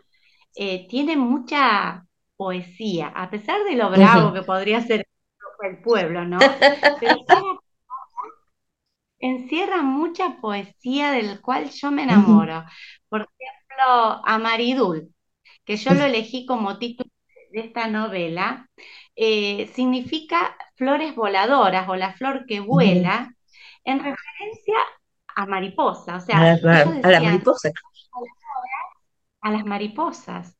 eh, 0.55 0.87
tiene 0.89 1.17
mucha 1.17 2.05
poesía, 2.37 3.07
a 3.09 3.29
pesar 3.29 3.63
de 3.65 3.75
lo 3.75 3.89
bravo 3.91 4.33
que 4.33 4.43
podría 4.43 4.81
ser 4.81 5.07
el 5.63 5.81
pueblo, 5.81 6.25
¿no? 6.25 6.57
Pero 6.99 7.63
encierra 9.27 9.81
mucha 9.81 10.37
poesía 10.41 11.11
del 11.11 11.41
cual 11.41 11.69
yo 11.71 11.91
me 11.91 12.03
enamoro. 12.03 12.63
Por 13.09 13.21
ejemplo, 13.21 14.21
Amaridul, 14.25 15.13
que 15.65 15.77
yo 15.77 15.93
lo 15.93 16.03
elegí 16.05 16.45
como 16.45 16.77
título 16.77 17.09
esta 17.59 17.87
novela 17.87 18.69
eh, 19.15 19.71
significa 19.73 20.57
flores 20.75 21.15
voladoras 21.15 21.87
o 21.87 21.95
la 21.95 22.13
flor 22.13 22.45
que 22.45 22.59
vuela, 22.59 23.33
en 23.83 23.99
referencia 23.99 24.75
a 25.35 25.45
mariposa. 25.45 26.17
O 26.17 26.19
sea, 26.19 26.37
a, 26.37 26.57
la, 26.57 26.81
a 26.81 27.09
la 27.09 27.21
mariposa. 27.21 27.69
A 29.41 29.51
las 29.51 29.65
mariposas. 29.65 30.57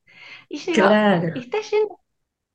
Y 0.48 0.57
yo 0.57 0.74
claro. 0.74 1.34
está 1.36 1.60
lleno 1.60 2.00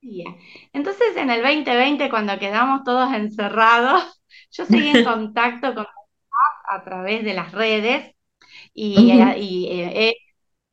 de 0.01 0.25
Entonces, 0.73 1.17
en 1.17 1.31
el 1.31 1.43
2020, 1.43 2.09
cuando 2.09 2.39
quedamos 2.39 2.85
todos 2.85 3.13
encerrados, 3.13 4.23
yo 4.53 4.65
seguí 4.65 4.89
en 4.89 5.05
contacto 5.05 5.75
con 5.75 5.87
a 6.71 6.85
través 6.85 7.25
de 7.25 7.35
las 7.35 7.53
redes 7.53 8.15
y, 8.75 9.11
eh, 9.13 10.15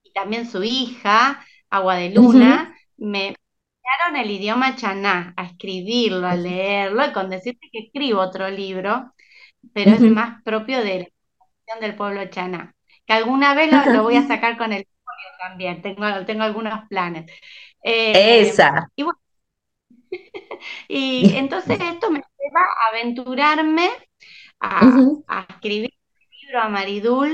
y, 0.04 0.12
también 0.14 0.50
su 0.50 0.64
hija, 0.64 1.46
Agua 1.70 1.96
de 1.96 2.10
Luna, 2.10 2.76
me 2.98 3.28
enseñaron 3.28 4.16
el 4.16 4.32
idioma 4.32 4.76
chaná, 4.76 5.34
a 5.38 5.46
escribirlo, 5.46 6.28
a 6.28 6.36
leerlo, 6.36 7.06
y 7.06 7.14
con 7.14 7.30
decirte 7.30 7.70
que 7.72 7.80
escribo 7.80 8.22
otro 8.22 8.50
libro, 8.50 9.14
pero 9.74 9.92
es 9.92 10.02
más 10.02 10.42
propio 10.44 10.84
de 10.84 11.12
la 11.68 11.80
del 11.82 11.96
pueblo 11.96 12.26
chaná, 12.30 12.74
que 13.06 13.14
alguna 13.14 13.54
vez 13.54 13.72
lo, 13.72 14.04
voy 14.04 14.16
a 14.16 14.28
sacar 14.28 14.58
con 14.58 14.74
el 14.74 14.88
también, 15.40 15.82
tengo, 15.82 16.26
tengo 16.26 16.44
algunos 16.44 16.88
planes. 16.88 17.32
Eh, 17.84 18.42
Esa. 18.42 18.90
Y, 20.88 21.36
entonces 21.38 21.80
esto 21.80 22.10
me 22.10 22.20
lleva 22.20 22.62
a 22.62 22.90
aventurarme 22.90 23.90
a, 24.60 25.46
escribir 25.50 25.92
un 25.94 26.38
libro 26.42 26.62
a 26.62 26.70
Maridul, 26.70 27.34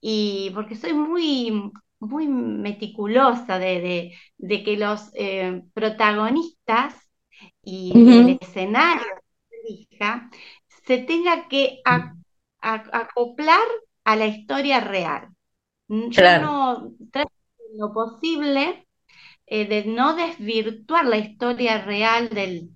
y 0.00 0.50
porque 0.54 0.76
soy 0.76 0.94
muy, 0.94 1.72
muy 1.98 2.28
meticulosa 2.28 3.58
de, 3.58 4.12
que 4.38 4.76
los 4.76 5.10
eh, 5.14 5.62
protagonistas 5.74 6.94
y 7.62 7.92
el 7.94 8.38
escenario 8.40 9.06
de 9.50 9.72
hija 9.72 10.30
se 10.86 10.98
tenga 10.98 11.48
que 11.48 11.80
acoplar 12.60 13.66
a 14.04 14.16
la 14.16 14.26
historia 14.26 14.80
real. 14.80 15.28
Yo 15.88 16.40
no 16.40 16.92
trato 17.12 17.32
lo 17.76 17.92
posible 17.92 18.86
eh, 19.46 19.66
de 19.66 19.84
no 19.84 20.14
desvirtuar 20.14 21.06
la 21.06 21.18
historia 21.18 21.82
real 21.82 22.28
del 22.30 22.70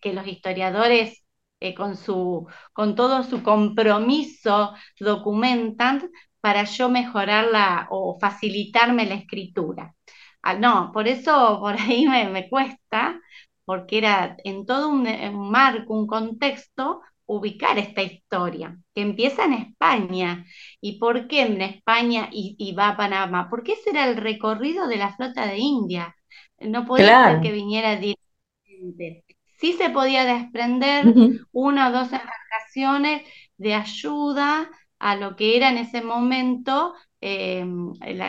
que 0.00 0.12
los 0.12 0.26
historiadores 0.26 1.21
eh, 1.62 1.74
con, 1.74 1.96
su, 1.96 2.48
con 2.72 2.96
todo 2.96 3.22
su 3.22 3.42
compromiso 3.44 4.74
documentan 4.98 6.10
para 6.40 6.64
yo 6.64 6.88
mejorarla 6.88 7.86
o 7.90 8.18
facilitarme 8.20 9.06
la 9.06 9.14
escritura. 9.14 9.94
Ah, 10.42 10.54
no, 10.54 10.90
por 10.92 11.06
eso 11.06 11.60
por 11.60 11.74
ahí 11.80 12.06
me, 12.08 12.48
cuesta, 12.48 13.20
porque 13.64 13.98
era 13.98 14.36
en 14.44 14.66
todo 14.66 14.88
un, 14.88 15.04
marco, 15.50 15.94
un 15.94 16.08
contexto, 16.08 17.00
ubicar 17.26 17.78
esta 17.78 18.02
historia, 18.02 18.76
que 18.92 19.02
empieza 19.02 19.44
en 19.44 19.52
España. 19.54 20.44
¿Y 20.80 20.98
por 20.98 21.28
qué 21.28 21.42
en 21.42 21.62
España 21.62 22.28
y, 22.32 22.74
va 22.74 22.88
a 22.88 22.96
Panamá? 22.96 23.48
Porque 23.48 23.74
ese 23.74 23.90
era 23.90 24.08
el 24.08 24.16
recorrido 24.16 24.88
de 24.88 24.96
la 24.96 25.14
flota 25.14 25.46
de 25.46 25.58
India. 25.58 26.16
No 26.58 26.84
podía 26.86 27.30
ser 27.30 27.40
que 27.40 27.52
viniera 27.52 27.96
directamente. 27.96 29.31
Sí 29.62 29.74
se 29.74 29.90
podía 29.90 30.24
desprender 30.24 31.04
una 31.52 31.88
o 31.88 31.92
dos 31.92 32.08
embarcaciones 32.08 33.22
de 33.56 33.74
ayuda 33.74 34.68
a 34.98 35.14
lo 35.14 35.36
que 35.36 35.56
era 35.56 35.70
en 35.70 35.78
ese 35.78 36.02
momento 36.02 36.94
eh, 37.20 37.64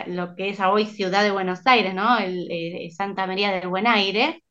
lo 0.06 0.36
que 0.36 0.50
es 0.50 0.60
hoy 0.60 0.86
Ciudad 0.86 1.24
de 1.24 1.32
Buenos 1.32 1.66
Aires, 1.66 1.92
¿no? 1.92 2.18
El, 2.18 2.46
eh, 2.48 2.88
Santa 2.92 3.26
María 3.26 3.50
del 3.50 3.66
Buen 3.66 3.88
Aire, 3.88 4.44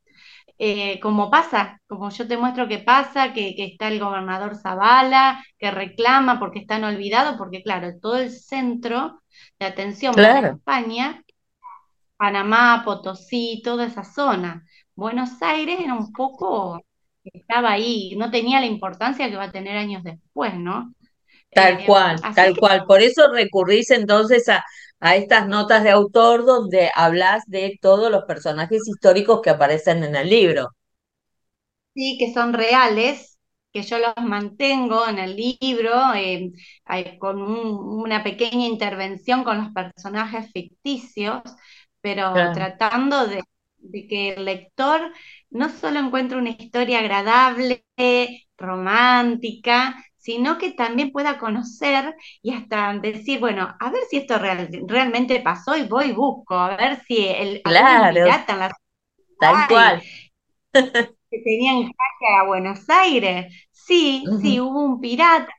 eh, 0.60 1.00
como 1.00 1.32
pasa, 1.32 1.80
como 1.88 2.10
yo 2.10 2.28
te 2.28 2.36
muestro 2.36 2.68
que 2.68 2.80
pasa, 2.80 3.32
que, 3.32 3.56
está 3.58 3.88
el 3.88 4.02
gobernador 4.02 4.58
Zavala, 4.58 5.42
que 5.58 5.72
reclama 5.72 6.38
porque 6.38 6.60
están 6.60 6.84
olvidados, 6.84 7.38
porque 7.38 7.63
claro, 7.63 7.94
todo 8.02 8.18
el 8.18 8.30
centro 8.30 9.22
de 9.58 9.68
atención 9.68 10.13
para 10.13 10.50
España, 10.50 11.24
Panamá, 12.18 12.82
Potosí, 12.84 13.62
toda 13.63 13.86
esa 13.86 14.04
zona. 14.04 14.66
Buenos 14.95 15.41
Aires 15.41 15.79
era 15.81 15.93
un 15.95 16.12
poco, 16.13 16.79
estaba 17.23 17.71
ahí, 17.71 18.15
no 18.17 18.29
tenía 18.31 18.59
la 18.59 18.65
importancia 18.67 19.29
que 19.29 19.35
va 19.35 19.45
a 19.45 19.51
tener 19.51 19.77
años 19.77 20.03
después, 20.03 20.55
¿no? 20.55 20.93
Tal 21.53 21.75
eh, 21.79 21.85
cual, 21.85 22.21
tal 22.35 22.57
cual. 22.57 22.85
Por 22.85 23.01
eso 23.01 23.31
recurrís 23.31 23.91
entonces 23.91 24.50
a, 24.50 24.63
a 25.00 25.15
estas 25.15 25.47
notas 25.47 25.83
de 25.83 25.91
autor 25.91 26.45
donde 26.45 26.89
hablas 26.95 27.43
de 27.47 27.77
todos 27.81 28.12
los 28.12 28.23
personajes 28.25 28.88
históricos 28.88 29.41
que 29.41 29.50
aparecen 29.51 30.03
en 30.03 30.15
el 30.15 30.29
libro. 30.29 30.69
Sí, 31.93 32.17
que 32.17 32.33
son 32.33 32.53
reales, 32.53 33.38
que 33.71 33.83
yo 33.83 34.00
los 34.00 34.13
mantengo 34.23 35.07
en 35.07 35.19
el 35.19 35.35
libro 35.35 36.13
eh, 36.15 36.51
con 37.19 37.41
una 37.41 38.23
pequeña 38.23 38.65
intervención 38.67 39.43
con 39.43 39.57
los 39.59 39.71
personajes 39.73 40.51
ficticios, 40.51 41.41
pero 42.01 42.51
tratando 42.51 43.27
de, 43.27 43.43
de 43.84 44.08
que 44.08 44.30
el 44.30 44.46
lector 44.46 45.12
no 45.50 45.70
solo 45.70 46.00
encuentre 46.00 46.38
una 46.38 46.52
historia 46.52 47.00
agradable, 47.00 47.86
romántica, 48.58 49.96
sino 50.18 50.58
que 50.58 50.72
también 50.72 51.12
pueda 51.12 51.38
conocer 51.38 52.16
y 52.42 52.54
hasta 52.54 52.98
decir, 52.98 53.40
bueno, 53.40 53.75
a 53.80 53.92
ver 53.92 54.02
si 54.10 54.18
esto 54.18 54.40
realmente 54.40 55.42
pasó 55.42 55.75
y 55.75 55.84
voy 55.84 56.08
y 56.08 56.12
busco, 56.13 56.56
a 56.56 56.78
ver 56.78 57.02
si 57.06 57.28
el 57.28 57.62
claro, 57.62 58.13
pirata 58.13 58.54
en 58.54 58.60
la 58.60 58.72
tal 59.40 59.68
cual. 59.68 60.04
que 61.34 61.40
tenían 61.40 61.80
viaje 61.80 62.36
a 62.40 62.46
Buenos 62.46 62.90
Aires. 62.90 63.54
Sí, 63.72 64.24
sí, 64.42 64.62
hubo 64.62 64.82
un 64.86 65.02
pirata 65.02 65.54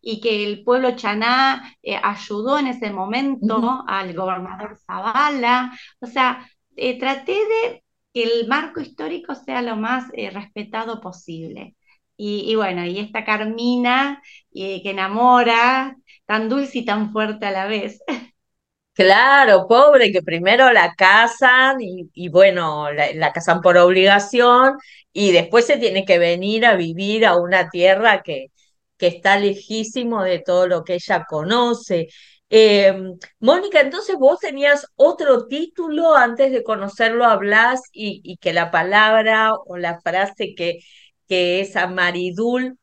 y 0.00 0.20
que 0.20 0.44
el 0.44 0.62
pueblo 0.62 0.94
chaná 0.94 1.74
eh, 1.82 1.98
ayudó 2.00 2.58
en 2.58 2.68
ese 2.68 2.90
momento 2.90 3.84
al 3.86 4.14
gobernador 4.14 4.76
Zavala. 4.76 5.72
O 6.00 6.06
sea, 6.06 6.48
eh, 6.78 6.98
traté 6.98 7.32
de 7.32 7.84
que 8.12 8.22
el 8.24 8.48
marco 8.48 8.80
histórico 8.80 9.34
sea 9.34 9.62
lo 9.62 9.76
más 9.76 10.06
eh, 10.14 10.30
respetado 10.30 11.00
posible. 11.00 11.74
Y, 12.20 12.56
bueno, 12.56 12.84
y 12.84 12.98
esta 12.98 13.24
Carmina 13.24 14.20
que 14.52 14.82
enamora, 14.84 15.96
tan 16.26 16.48
dulce 16.48 16.78
y 16.78 16.84
tan 16.84 17.12
fuerte 17.12 17.46
a 17.46 17.52
la 17.52 17.66
vez. 17.66 18.00
Claro, 18.98 19.68
pobre, 19.68 20.10
que 20.10 20.22
primero 20.22 20.72
la 20.72 20.92
casan 20.96 21.76
y, 21.80 22.28
bueno, 22.30 22.90
la, 22.90 23.32
casan 23.32 23.60
por 23.60 23.76
obligación 23.76 24.76
y 25.12 25.30
después 25.30 25.66
se 25.66 25.76
tiene 25.76 26.04
que 26.04 26.18
venir 26.18 26.66
a 26.66 26.74
vivir 26.74 27.24
a 27.24 27.36
una 27.36 27.70
tierra 27.70 28.22
que, 28.24 28.46
que 28.96 29.06
está 29.06 29.38
lejísimo 29.38 30.24
de 30.24 30.40
todo 30.40 30.66
lo 30.66 30.82
que 30.82 30.94
ella 30.94 31.24
conoce. 31.28 32.08
Em, 32.50 33.18
Mónica, 33.40 33.80
entonces 33.80 34.16
vos 34.16 34.38
tenías 34.40 34.86
otro 34.96 35.46
título 35.48 36.14
antes 36.16 36.50
de 36.50 36.64
conocerlo 36.64 37.26
a 37.26 37.36
Blas 37.36 37.82
y, 37.92 38.20
y 38.24 38.38
que 38.38 38.52
la 38.54 38.70
palabra 38.70 39.54
o 39.54 39.76
la 39.76 40.00
frase 40.00 40.54
que, 40.56 40.78
que 41.28 41.60
esa 41.60 41.86
Maridul 41.88 42.78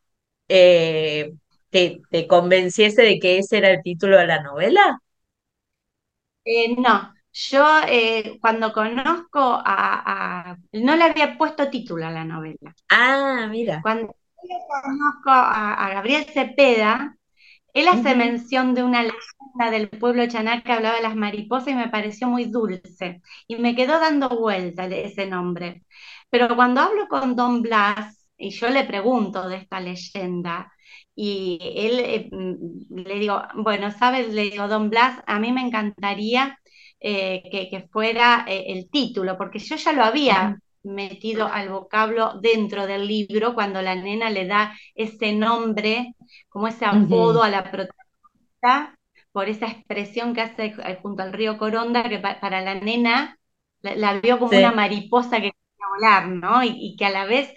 eh, 0.47 1.33
te, 1.69 2.27
convenciese 2.27 3.01
de 3.01 3.19
que 3.19 3.39
ese 3.39 3.57
era 3.57 3.69
el 3.69 3.81
título 3.81 4.17
de 4.17 4.27
la 4.27 4.41
novela? 4.41 4.99
Eh, 6.45 6.75
no, 6.77 7.13
yo 7.33 7.65
eh, 7.87 8.37
cuando 8.39 8.71
conozco 8.71 9.39
a, 9.41 10.57
No 10.71 10.95
le 10.95 11.03
había 11.03 11.37
puesto 11.37 11.69
título 11.69 12.05
a 12.05 12.11
la 12.11 12.23
novela. 12.23 12.73
Ah, 12.89 13.47
mira. 13.49 13.81
Cuando 13.81 14.15
conozco 14.35 15.29
a, 15.29 15.89
Gabriel 15.93 16.25
Cepeda, 16.25 17.17
él 17.75 17.87
hace 17.89 18.15
mención 18.15 18.73
de 18.73 18.83
una 18.83 19.03
leyenda 19.03 19.69
del 19.69 19.89
pueblo 19.89 20.25
chaná 20.27 20.63
que 20.63 20.71
hablaba 20.71 20.95
de 20.95 21.03
las 21.03 21.15
mariposas 21.15 21.67
y 21.69 21.75
me 21.75 21.89
pareció 21.89 22.27
muy 22.27 22.45
dulce. 22.45 23.21
Y 23.47 23.57
me 23.57 23.75
quedó 23.75 23.99
dando 23.99 24.29
vuelta 24.29 24.85
ese 24.85 25.27
nombre. 25.27 25.83
Pero 26.29 26.55
cuando 26.55 26.81
hablo 26.81 27.07
con 27.09 27.35
Don 27.35 27.61
Blas, 27.61 28.29
y 28.37 28.51
yo 28.51 28.69
le 28.69 28.85
pregunto 28.85 29.47
de 29.49 29.57
esta 29.57 29.79
leyenda 29.81 30.71
y 31.15 31.57
él 31.61 31.99
eh, 31.99 32.29
mm, 32.31 32.95
le 32.95 33.19
digo, 33.19 33.41
bueno, 33.55 33.91
¿sabes? 33.91 34.33
Le 34.33 34.43
digo, 34.43 34.67
Don 34.67 34.89
Blas, 34.89 35.21
a 35.27 35.39
mí 35.39 35.51
me 35.51 35.61
encantaría 35.61 36.57
eh, 36.99 37.43
que, 37.51 37.87
fuera 37.91 38.45
eh, 38.47 38.65
el 38.67 38.89
título, 38.89 39.37
porque 39.37 39.59
yo 39.59 39.75
ya 39.75 39.91
lo 39.93 40.03
había 40.03 40.59
metido 40.85 41.47
al 41.47 41.69
vocablo 41.69 42.39
dentro 42.41 42.87
del 42.87 43.07
libro 43.07 43.53
cuando 43.53 43.81
la 43.81 43.95
nena 43.95 44.29
le 44.29 44.47
da 44.47 44.77
ese 44.93 45.33
nombre, 45.33 46.15
como 46.49 46.67
ese 46.67 46.85
apodo 46.85 47.43
a 47.43 47.49
la 47.49 47.63
protagonista, 47.71 48.97
por 49.31 49.49
esa 49.49 49.67
expresión 49.67 50.33
que 50.33 50.41
hace 50.41 50.73
junto 51.01 51.23
al 51.23 51.33
río 51.33 51.57
Coronda, 51.57 52.07
que 52.07 52.19
para 52.19 52.61
la 52.61 52.75
nena 52.75 53.37
la, 53.81 54.19
vio 54.19 54.39
como 54.39 54.57
una 54.57 54.71
mariposa 54.71 55.41
que 55.41 55.51
volar, 55.95 56.27
¿no? 56.27 56.63
Y, 56.63 56.95
que 56.97 57.05
a 57.05 57.09
la 57.09 57.25
vez 57.25 57.53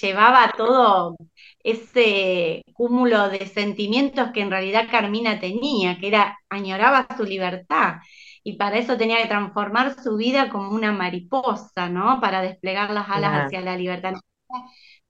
llevaba 0.00 0.52
todo 0.56 1.16
ese 1.62 2.62
cúmulo 2.72 3.28
de 3.28 3.46
sentimientos 3.46 4.30
que 4.32 4.40
en 4.40 4.50
realidad 4.50 4.88
Carmina 4.90 5.40
tenía, 5.40 5.98
que 5.98 6.08
era, 6.08 6.38
añoraba 6.48 7.06
su 7.16 7.24
libertad. 7.24 7.96
Y 8.44 8.56
para 8.56 8.78
eso 8.78 8.96
tenía 8.96 9.22
que 9.22 9.28
transformar 9.28 10.02
su 10.02 10.16
vida 10.16 10.48
como 10.50 10.70
una 10.70 10.92
mariposa, 10.92 11.88
¿no? 11.88 12.20
Para 12.20 12.42
desplegar 12.42 12.90
las 12.90 13.08
alas 13.08 13.44
hacia 13.46 13.60
la 13.60 13.76
libertad. 13.76 14.14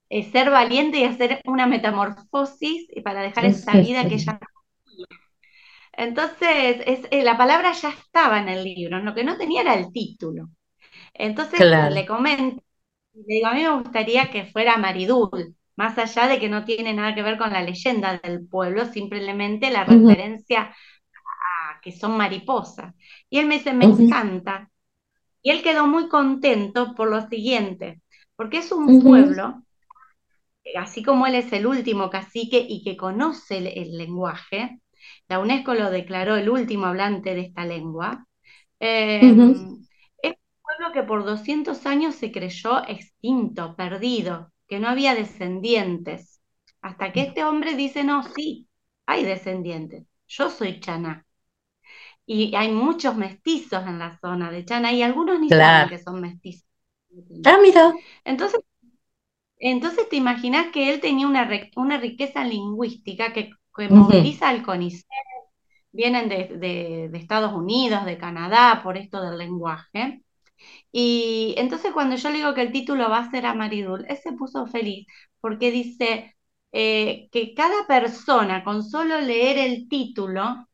Eh, 0.09 0.31
ser 0.31 0.51
valiente 0.51 0.99
y 0.99 1.05
hacer 1.05 1.41
una 1.47 1.67
metamorfosis 1.67 2.87
para 3.03 3.23
dejar 3.23 3.47
esa 3.47 3.73
vida 3.79 4.07
que 4.07 4.17
ella 4.17 4.39
entonces, 5.93 6.83
es, 6.87 7.07
eh, 7.11 7.23
la 7.23 7.37
palabra 7.37 7.73
ya 7.73 7.91
estaba 7.91 8.41
en 8.41 8.49
el 8.49 8.65
libro, 8.65 8.99
lo 9.01 9.15
que 9.15 9.25
no 9.25 9.37
tenía 9.37 9.61
era 9.63 9.75
el 9.75 9.93
título. 9.93 10.49
Entonces 11.15 11.61
le 11.61 12.07
comento, 12.07 12.63
le 13.15 13.35
digo, 13.35 13.49
a 13.49 13.55
mí 13.55 13.63
me 13.63 13.83
gustaría 13.83 14.31
que 14.31 14.47
fuera 14.47 14.79
Maridul, 14.79 15.57
más 15.77 15.99
allá 15.99 16.29
de 16.29 16.39
que 16.41 16.49
no 16.49 16.65
tiene 16.65 16.95
nada 16.95 17.15
que 17.15 17.23
ver 17.23 17.39
con 17.39 17.53
la 17.53 17.63
leyenda 17.63 18.19
del 18.23 18.47
pueblo, 18.47 18.87
simplemente 18.87 19.71
la 19.71 19.85
referencia 19.85 20.75
que 21.83 21.93
son 21.93 22.17
mariposas. 22.17 22.95
Y 23.31 23.39
él 23.41 23.47
me 23.47 23.59
dice, 23.59 23.75
me 23.75 23.87
encanta. 23.87 24.71
Y 25.43 25.51
él 25.51 25.63
quedó 25.63 25.87
muy 25.87 26.09
contento 26.09 26.95
por 26.95 27.11
lo 27.11 27.29
siguiente, 27.29 28.03
porque 28.37 28.59
es 28.59 28.73
un 28.73 28.99
pueblo, 28.99 29.63
así 30.77 31.03
como 31.03 31.27
él 31.27 31.35
es 31.35 31.53
el 31.53 31.67
último 31.67 32.11
cacique 32.11 32.65
y 32.69 32.83
que 32.85 32.97
conoce 32.97 33.59
el 33.59 33.97
lenguaje, 33.99 34.81
la 35.29 35.39
UNESCO 35.41 35.75
lo 35.75 35.91
declaró 35.91 36.37
el 36.37 36.49
último 36.49 36.87
hablante 36.87 37.35
de 37.35 37.43
esta 37.43 37.65
lengua, 37.67 38.27
eh, 38.81 39.41
es 40.23 40.33
un 40.33 40.63
pueblo 40.63 40.93
que 40.93 41.03
por 41.03 41.25
200 41.25 41.87
años 41.87 42.15
se 42.17 42.33
creyó 42.33 42.83
extinto, 42.89 43.77
perdido, 43.77 44.53
que 44.69 44.79
no 44.81 44.89
había 44.89 45.15
descendientes, 45.15 46.41
hasta 46.83 47.13
que 47.13 47.23
este 47.23 47.45
hombre 47.45 47.75
dice, 47.77 48.05
no, 48.05 48.23
sí, 48.25 48.69
hay 49.07 49.25
descendientes, 49.25 50.07
yo 50.29 50.51
soy 50.51 50.81
Chaná. 50.81 51.27
Y 52.25 52.55
hay 52.55 52.71
muchos 52.71 53.17
mestizos 53.17 53.87
en 53.87 53.99
la 53.99 54.19
zona 54.21 54.51
de 54.51 54.65
Chana 54.65 54.93
y 54.93 55.03
algunos 55.03 55.41
ni 55.41 55.49
saben 55.49 55.89
que 55.89 55.99
son 55.99 56.21
mestizos. 56.21 56.69
Ah, 57.45 57.59
mira. 57.61 57.93
Entonces, 58.25 58.61
entonces 59.59 60.09
te 60.09 60.17
imaginas 60.17 60.69
que 60.73 60.93
él 60.93 61.01
tenía 61.01 61.27
una, 61.27 61.49
una 61.77 61.99
riqueza 61.99 62.45
lingüística 62.45 63.33
que 63.33 63.51
que 63.77 63.89
moviliza 63.89 64.49
al 64.49 64.63
CONICET, 64.63 65.07
vienen 65.93 66.29
de, 66.29 67.11
Estados 67.15 67.53
Unidos, 67.53 68.05
de 68.05 68.19
Canadá, 68.19 68.81
por 68.83 68.97
esto 68.97 69.23
del 69.23 69.39
lenguaje. 69.39 70.23
Y 70.93 71.55
entonces 71.59 71.93
cuando 71.93 72.17
yo 72.17 72.31
le 72.31 72.39
digo 72.39 72.55
que 72.55 72.63
el 72.63 72.73
título 72.73 73.11
va 73.11 73.19
a 73.21 73.31
ser 73.31 73.47
a 73.47 73.55
Maridul, 73.55 74.07
él 74.09 74.17
se 74.19 74.33
puso 74.33 74.67
feliz 74.67 75.07
porque 75.41 75.71
dice 75.71 76.37
eh, 76.73 77.29
que 77.33 77.55
cada 77.55 77.87
persona 77.87 78.65
con 78.65 78.85
solo 78.85 79.21
leer 79.21 79.59
el 79.59 79.89
título 79.89 80.69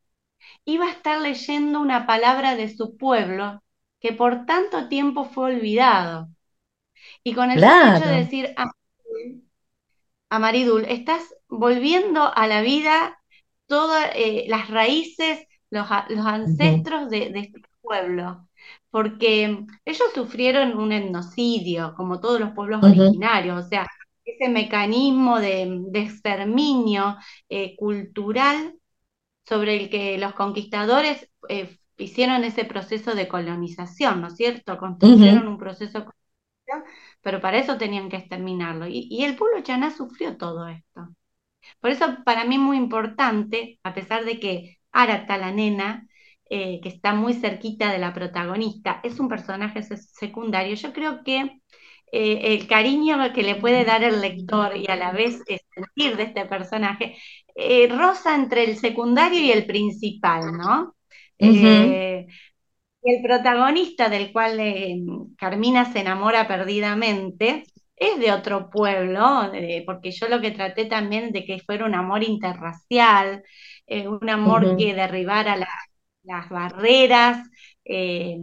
iba 0.69 0.85
a 0.85 0.91
estar 0.91 1.19
leyendo 1.19 1.81
una 1.81 2.07
palabra 2.07 2.55
de 2.55 2.69
su 2.69 2.99
pueblo 2.99 3.63
que 4.01 4.13
por 4.13 4.45
tanto 4.45 4.87
tiempo 4.89 5.25
fue 5.25 5.55
olvidado. 5.55 6.29
Y 7.25 7.33
con 7.33 7.51
el 7.51 7.59
hecho 7.59 8.07
de 8.07 8.17
decir 8.17 8.55
a 10.29 10.39
Maridul, 10.39 10.85
estás 10.85 11.23
volviendo 11.49 12.31
a 12.37 12.47
la 12.47 12.61
vida 12.61 13.19
todas 13.67 14.11
eh, 14.15 14.45
las 14.49 14.69
raíces, 14.69 15.47
los, 15.71 15.91
ancestros 15.91 17.09
de, 17.09 17.33
este 17.35 17.63
pueblo, 17.81 18.47
porque 18.91 19.65
ellos 19.87 20.09
sufrieron 20.15 20.77
un 20.79 20.93
etnocidio, 20.93 21.95
como 21.97 22.21
todos 22.21 22.41
los 22.41 22.51
pueblos 22.51 22.83
originarios, 22.83 23.65
o 23.65 23.69
sea, 23.69 23.87
ese 24.23 24.51
mecanismo 24.51 25.41
de, 25.41 25.83
exterminio 25.95 27.17
eh, 27.49 27.75
cultural 27.75 28.78
sobre 29.49 29.77
el 29.77 29.91
que 29.91 30.19
los 30.19 30.35
conquistadores 30.35 31.31
eh, 31.49 31.79
hicieron 31.97 32.45
ese 32.45 32.65
proceso 32.65 33.15
de 33.15 33.29
colonización, 33.29 34.21
¿no 34.21 34.29
es 34.29 34.37
cierto? 34.37 34.79
Construyeron 34.79 35.49
un 35.49 35.59
proceso 35.59 36.01
de 36.01 36.05
colonización, 36.07 36.85
pero 37.23 37.41
para 37.41 37.59
eso 37.59 37.79
tenían 37.79 38.09
que 38.09 38.17
exterminarlo. 38.19 38.87
Y, 38.87 39.09
y 39.11 39.25
el 39.25 39.37
pueblo 39.37 39.63
chaná 39.63 39.91
sufrió 39.91 40.37
todo 40.37 40.69
esto. 40.69 41.09
Por 41.81 41.91
eso 41.91 42.07
para 42.25 42.45
mí 42.45 42.57
es 42.57 42.61
muy 42.61 42.77
importante, 42.77 43.79
a 43.83 43.95
pesar 43.95 44.25
de 44.25 44.41
que 44.41 44.79
Arata, 44.93 45.39
la 45.39 45.53
nena, 45.53 46.07
eh, 46.51 46.81
que 46.83 46.89
está 46.89 47.15
muy 47.15 47.35
cerquita 47.35 47.93
de 47.93 47.99
la 47.99 48.15
protagonista, 48.15 49.01
es 49.05 49.21
un 49.21 49.29
personaje 49.29 49.83
secundario, 49.83 50.75
yo 50.77 50.93
creo 50.93 51.23
que 51.25 51.61
eh, 52.13 52.55
el 52.55 52.67
cariño 52.67 53.33
que 53.33 53.43
le 53.43 53.57
puede 53.57 53.85
dar 53.85 54.03
el 54.03 54.21
lector 54.21 54.77
y 54.77 54.87
a 54.91 54.97
la 54.97 55.13
vez 55.13 55.43
el 55.47 55.61
sentir 55.75 56.17
de 56.17 56.25
este 56.25 56.47
personaje 56.47 57.17
eh, 57.55 57.89
roza 57.89 58.35
entre 58.35 58.65
el 58.65 58.77
secundario 58.77 59.41
y 59.41 59.51
el 59.51 59.67
principal, 59.67 60.53
¿no? 60.57 60.95
el 63.01 63.23
protagonista 63.23 64.09
del 64.09 64.33
cual 64.33 64.61
Carmina 65.37 65.93
se 65.93 66.01
enamora 66.01 66.49
perdidamente 66.49 67.65
es 67.95 68.19
de 68.19 68.33
otro 68.33 68.71
pueblo, 68.71 69.51
porque 69.87 70.11
yo 70.11 70.29
lo 70.29 70.41
que 70.41 70.51
traté 70.51 70.87
también 70.87 71.33
de 71.33 71.45
que 71.45 71.59
fuera 71.61 71.85
un 71.87 71.95
amor 71.95 72.23
interracial, 72.23 73.43
eh, 73.87 74.07
un 74.07 74.29
amor 74.29 74.77
que 74.77 74.95
derribara 74.95 75.57
las 76.23 76.49
barreras 76.51 77.49
eh, 77.85 78.39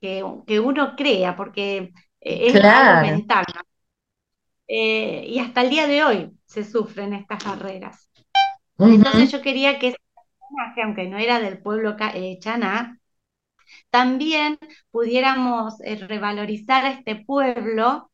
que, 0.00 0.22
uno 0.60 0.96
crea, 0.96 1.36
porque 1.36 1.92
eh, 2.20 2.48
es 2.48 2.64
algo 2.64 3.02
mental. 3.02 3.44
y 4.66 5.38
hasta 5.38 5.62
el 5.62 5.70
día 5.70 5.86
de 5.86 6.04
hoy 6.04 6.30
se 6.46 6.64
sufren 6.64 7.14
estas 7.14 7.44
barreras. 7.44 8.10
Entonces 8.78 9.30
yo 9.30 9.42
quería 9.42 9.78
que 9.78 9.88
ese 9.88 9.98
personaje, 10.38 10.82
aunque 10.82 11.08
no 11.08 11.18
era 11.18 11.40
del 11.40 11.60
pueblo 11.60 11.96
Chaná, 12.38 12.98
también 13.90 14.58
pudiéramos 14.90 15.74
revalorizar 16.08 16.84
a 16.86 16.92
este 16.92 17.16
pueblo 17.16 18.10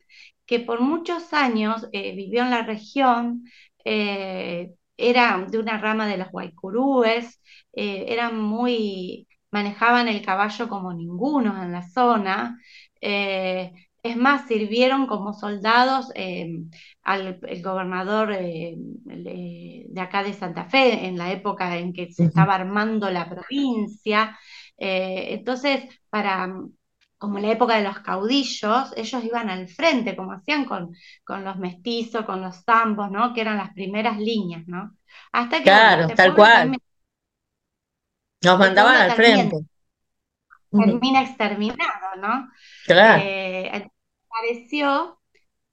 que 0.47 0.61
por 0.61 0.81
muchos 0.81 1.33
años 1.33 1.89
eh, 1.93 2.15
vivió 2.15 2.43
en 2.43 2.51
la 2.51 2.63
región, 2.63 3.45
eh, 3.85 4.73
era 4.97 5.47
de 5.49 5.59
una 5.59 5.79
rama 5.79 6.07
de 6.07 6.17
los 6.19 6.31
guaycurúes, 6.31 7.41
eh, 7.73 8.07
eran 8.09 8.41
muy, 8.41 9.29
manejaban 9.51 10.09
el 10.09 10.25
caballo 10.25 10.69
como 10.69 10.93
ninguno 10.95 11.63
en 11.63 11.73
la 11.73 11.83
zona. 11.89 12.59
Es 14.11 14.17
más, 14.17 14.47
sirvieron 14.49 15.07
como 15.07 15.33
soldados 15.33 16.11
al 17.03 17.39
el 17.43 17.63
gobernador 17.63 18.37
de 18.37 20.01
acá 20.01 20.23
de 20.23 20.33
Santa 20.33 20.65
Fe 20.67 21.07
en 21.07 21.19
la 21.19 21.33
época 21.33 21.77
en 21.77 21.93
que 21.93 22.13
se 22.13 22.25
estaba 22.25 22.55
armando 22.55 23.11
la 23.11 23.29
provincia. 23.29 24.39
entonces, 24.77 25.85
para 26.11 26.49
como 27.19 27.39
en 27.39 27.45
la 27.45 27.53
época 27.53 27.77
de 27.77 27.85
los 27.85 27.99
caudillos, 28.01 28.93
ellos 28.97 29.25
iban 29.25 29.49
al 29.49 29.69
frente, 29.69 30.15
como 30.15 30.33
hacían 30.33 30.65
con, 30.65 30.95
con 31.25 31.45
los 31.45 31.57
mestizos, 31.57 32.25
con 32.27 32.43
los 32.43 32.63
zambos, 32.65 33.11
¿no? 33.11 33.33
Que 33.33 33.41
eran 33.41 33.57
las 33.57 33.73
primeras 33.73 34.19
líneas, 34.19 34.65
¿no? 34.67 34.97
Hasta 35.33 35.59
que 35.59 35.65
claro, 35.65 36.03
este 36.03 36.15
tal 36.15 36.35
cual. 36.35 36.77
Nos 38.43 38.59
mandaban 38.59 38.97
al 38.97 39.13
frente. 39.13 39.57
Termina 40.71 41.23
exterminado, 41.23 42.17
¿no? 42.21 42.49
Claro. 42.87 43.23
Eh, 43.25 43.91
pareció 44.41 45.19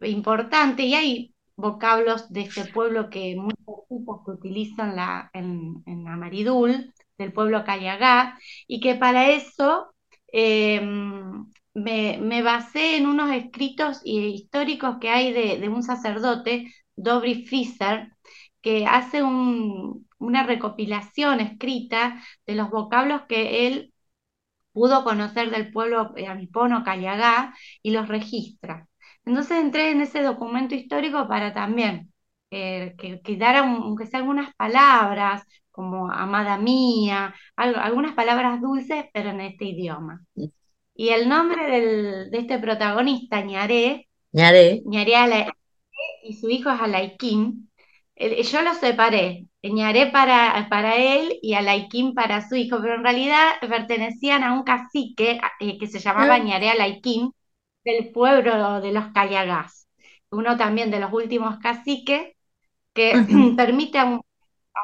importante 0.02 0.84
y 0.84 0.95
hay 0.95 1.36
vocablos 1.56 2.32
de 2.32 2.41
este 2.41 2.65
pueblo 2.65 3.10
que 3.10 3.36
muchos 3.36 4.26
que 4.26 4.32
utilizan 4.32 4.95
la, 4.95 5.30
en, 5.34 5.84
en 5.86 6.08
Amaridul, 6.08 6.93
del 7.17 7.34
pueblo 7.34 7.63
Cayagá, 7.63 8.39
y 8.67 8.80
que 8.80 8.95
para 8.95 9.30
eso 9.30 9.93
Em, 10.34 11.45
me, 11.76 12.41
basé 12.43 12.97
en 12.97 13.06
unos 13.08 13.32
escritos 13.32 14.02
históricos 14.04 14.97
que 14.99 15.10
hay 15.10 15.32
de, 15.32 15.69
un 15.69 15.84
sacerdote, 15.84 16.73
Dobry 16.95 17.45
Fischer, 17.45 18.12
que 18.62 18.86
hace 18.88 19.21
una 19.23 20.43
recopilación 20.43 21.39
escrita 21.39 22.21
de 22.47 22.56
los 22.56 22.69
vocablos 22.71 23.23
que 23.30 23.67
él 23.67 23.92
pudo 24.73 25.03
conocer 25.03 25.51
del 25.51 25.71
pueblo 25.71 26.13
amipono 26.27 26.83
Cayagá 26.83 27.53
y 27.81 27.91
los 27.91 28.07
registra. 28.07 28.88
Entonces 29.25 29.59
entré 29.59 29.91
en 29.91 30.01
ese 30.01 30.21
documento 30.21 30.75
histórico 30.75 31.27
para 31.27 31.53
también 31.53 32.12
eh, 32.51 32.95
que, 32.97 33.21
que 33.21 33.45
aunque 33.45 34.05
sea 34.05 34.19
algunas 34.19 34.53
palabras, 34.55 35.43
como 35.73 36.12
amada 36.12 36.57
mía, 36.57 37.33
algunas 37.55 38.13
palabras 38.13 38.62
dulces, 38.62 39.05
pero 39.12 39.31
en 39.31 39.41
este 39.41 39.65
idioma. 39.65 40.23
Y 40.95 41.09
el 41.09 41.27
nombre 41.27 42.29
de 42.29 42.38
este 42.38 42.59
protagonista, 42.59 43.41
Ñaré, 43.41 44.07
Ñaré, 44.31 44.83
Ñaré 44.86 45.47
y 46.23 46.33
su 46.33 46.49
hijo 46.49 46.69
es 46.69 46.79
Alaiquín, 46.79 47.71
yo 48.15 48.62
los 48.62 48.77
separé, 48.77 49.47
Ñaré 49.63 50.08
para, 50.08 50.67
para 50.69 50.97
él 50.97 51.39
y 51.41 51.54
Alaiquín 51.54 52.13
para 52.13 52.47
su 52.47 52.56
hijo, 52.56 52.80
pero 52.82 52.95
en 52.95 53.04
realidad 53.04 53.54
pertenecían 53.62 54.43
a 54.43 54.54
un 54.54 54.63
cacique 54.63 55.39
eh, 55.60 55.78
que 55.78 55.88
se 55.88 55.99
llamaba 55.99 56.36
ah. 56.36 56.39
Ñaré 56.39 56.69
Alaiquín, 56.69 57.32
del 57.84 58.12
pueblo 58.12 58.82
de 58.82 58.91
los 58.91 59.08
Cayagás, 59.13 59.88
uno 60.32 60.58
también 60.58 60.91
de 60.91 60.99
los 60.99 61.12
últimos 61.13 61.60
caciques 61.60 62.34
que 62.93 63.13
permite 63.58 63.99
a, 63.99 64.19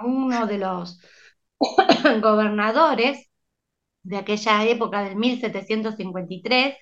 uno 0.05 0.47
de 0.47 0.57
los 0.59 0.99
gobernadores 2.21 3.29
de 4.03 4.17
aquella 4.17 4.65
época 4.65 5.03
del 5.03 5.15
1753, 5.17 6.75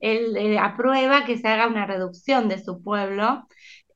él 0.00 0.36
eh, 0.36 0.58
aprueba 0.58 1.24
que 1.24 1.38
se 1.38 1.48
haga 1.48 1.68
una 1.68 1.86
reducción 1.86 2.48
de 2.48 2.62
su 2.62 2.82
pueblo 2.82 3.46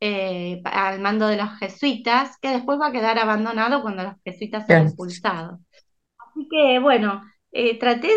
eh, 0.00 0.60
al 0.64 1.00
mando 1.00 1.26
de 1.28 1.36
los 1.36 1.50
jesuitas, 1.58 2.38
que 2.40 2.50
después 2.50 2.78
va 2.80 2.88
a 2.88 2.92
quedar 2.92 3.18
abandonado 3.18 3.82
cuando 3.82 4.02
los 4.04 4.14
jesuitas 4.24 4.66
son 4.66 4.86
expulsados. 4.86 5.60
Así 6.18 6.48
que 6.50 6.78
bueno, 6.78 7.22
eh, 7.52 7.78
traté 7.78 8.08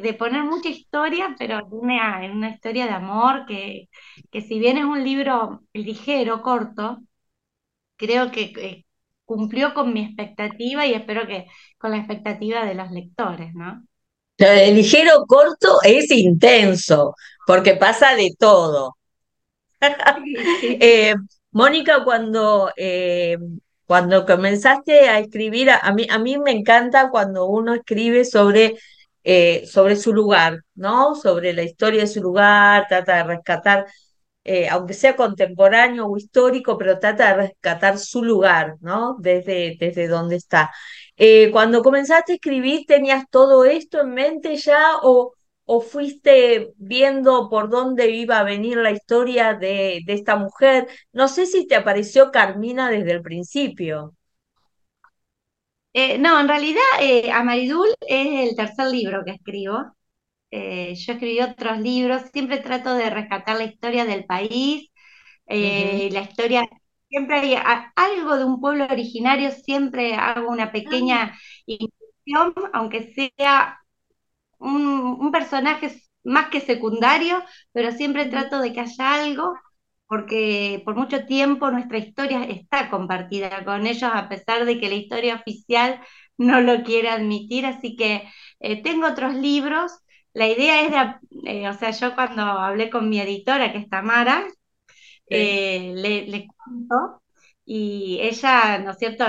de, 0.00 0.14
poner 0.14 0.44
mucha 0.44 0.68
historia, 0.68 1.34
pero 1.38 1.64
una, 1.66 2.20
una 2.32 2.50
historia 2.50 2.86
de 2.86 2.92
amor 2.92 3.46
que, 3.46 3.88
que 4.30 4.40
si 4.40 4.58
bien 4.58 4.78
es 4.78 4.84
un 4.84 5.04
libro 5.04 5.62
ligero, 5.72 6.42
corto, 6.42 6.98
creo 7.96 8.30
que 8.30 8.84
cumplió 9.24 9.74
con 9.74 9.92
mi 9.92 10.04
expectativa 10.04 10.86
y 10.86 10.94
espero 10.94 11.26
que 11.26 11.46
con 11.78 11.90
la 11.92 11.98
expectativa 11.98 12.64
de 12.64 12.74
los 12.74 12.90
lectores, 12.90 13.54
¿no? 13.54 13.82
El 14.38 14.74
ligero 14.74 15.24
corto 15.26 15.78
es 15.84 16.10
intenso, 16.10 17.14
porque 17.46 17.74
pasa 17.74 18.14
de 18.16 18.34
todo. 18.38 18.96
Eh, 20.62 21.14
Mónica, 21.50 22.04
cuando, 22.04 22.70
eh, 22.76 23.36
cuando 23.86 24.24
comenzaste 24.24 25.08
a 25.08 25.18
escribir, 25.18 25.70
a 25.70 25.92
mí, 25.92 26.06
a 26.08 26.18
mí 26.18 26.38
me 26.38 26.52
encanta 26.52 27.10
cuando 27.10 27.46
uno 27.46 27.74
escribe 27.74 28.24
sobre, 28.24 28.76
eh, 29.24 29.66
sobre 29.66 29.96
su 29.96 30.12
lugar, 30.12 30.60
¿no? 30.74 31.14
Sobre 31.14 31.52
la 31.52 31.62
historia 31.62 32.00
de 32.02 32.06
su 32.06 32.22
lugar, 32.22 32.86
trata 32.88 33.16
de 33.16 33.24
rescatar 33.24 33.86
aunque 34.70 34.92
sea 34.94 35.14
contemporáneo 35.14 36.06
o 36.06 36.16
histórico, 36.16 36.76
pero 36.76 36.98
trata 36.98 37.28
de 37.28 37.34
rescatar 37.46 37.96
su 37.96 38.24
lugar, 38.24 38.74
¿no? 38.80 39.16
Desde, 39.20 39.76
desde 39.78 40.08
donde 40.08 40.34
está. 40.34 40.72
Cuando 41.52 41.80
comenzaste 41.82 42.32
a 42.32 42.34
escribir, 42.34 42.84
¿tenías 42.86 43.24
todo 43.30 43.64
esto 43.64 44.00
en 44.00 44.14
mente 44.14 44.56
ya 44.56 44.96
o, 45.02 45.34
o 45.74 45.80
fuiste 45.80 46.72
viendo 46.76 47.48
por 47.50 47.70
dónde 47.70 48.10
iba 48.10 48.38
a 48.38 48.44
venir 48.44 48.76
la 48.78 48.90
historia 48.92 49.54
de, 49.54 50.00
de 50.06 50.12
esta 50.14 50.36
mujer? 50.36 50.88
No 51.12 51.28
sé 51.28 51.46
si 51.46 51.66
te 51.66 51.76
apareció 51.76 52.30
Carmina 52.32 52.90
desde 52.90 53.12
el 53.12 53.22
principio. 53.22 54.14
Eh, 55.94 56.18
no, 56.18 56.40
en 56.40 56.48
realidad 56.48 56.82
Amaridul 57.34 57.88
es 58.00 58.50
el 58.50 58.56
tercer 58.56 58.86
libro 58.88 59.22
que 59.24 59.32
escribo. 59.32 59.94
Eh, 60.52 60.94
yo 60.96 61.14
escribí 61.14 61.40
otros 61.42 61.78
libros, 61.80 62.22
siempre 62.32 62.58
trato 62.58 62.94
de 62.96 63.10
rescatar 63.10 63.58
la 63.58 63.64
historia 63.64 64.04
del 64.06 64.24
país, 64.26 64.90
eh, 65.46 66.10
la 66.12 66.22
historia, 66.22 66.64
siempre 67.10 67.36
hay 67.38 67.56
algo 67.96 68.38
de 68.38 68.44
un 68.46 68.60
pueblo 68.60 68.86
originario, 68.86 69.52
siempre 69.52 70.14
hago 70.14 70.50
una 70.50 70.72
pequeña 70.72 71.38
inclusión, 71.66 72.54
aunque 72.74 73.12
sea 73.14 73.81
un, 74.62 75.30
personaje 75.32 75.92
más 76.24 76.48
que 76.48 76.60
secundario, 76.60 77.42
pero 77.72 77.92
siempre 77.92 78.26
trato 78.26 78.60
de 78.60 78.72
que 78.72 78.80
haya 78.80 79.14
algo, 79.14 79.54
porque 80.06 80.82
por 80.84 80.94
mucho 80.96 81.24
tiempo 81.26 81.70
nuestra 81.70 81.98
historia 81.98 82.44
está 82.44 82.90
compartida 82.90 83.64
con 83.64 83.86
ellos, 83.86 84.10
a 84.12 84.28
pesar 84.28 84.64
de 84.66 84.78
que 84.80 84.88
la 84.88 84.94
historia 84.96 85.36
oficial 85.36 86.00
no 86.38 86.60
lo 86.60 86.82
quiere 86.84 87.08
admitir, 87.08 87.66
así 87.66 87.96
que 87.96 88.28
eh, 88.60 88.82
tengo 88.82 89.06
otros 89.08 89.34
libros. 89.34 89.92
La 90.34 90.48
idea 90.48 90.82
es 90.82 90.90
de, 90.90 91.52
eh, 91.62 91.68
o 91.68 91.74
sea, 91.74 91.90
yo 91.90 92.14
cuando 92.14 92.42
hablé 92.42 92.90
con 92.90 93.08
mi 93.08 93.20
editora, 93.20 93.72
que 93.72 93.78
es 93.78 93.88
Tamara, 93.88 94.46
eh, 95.28 95.92
le, 95.94 96.26
le 96.26 96.46
cuento 96.48 97.22
y 97.64 98.18
ella, 98.20 98.78
¿no 98.78 98.92
es 98.92 98.98
cierto?, 98.98 99.24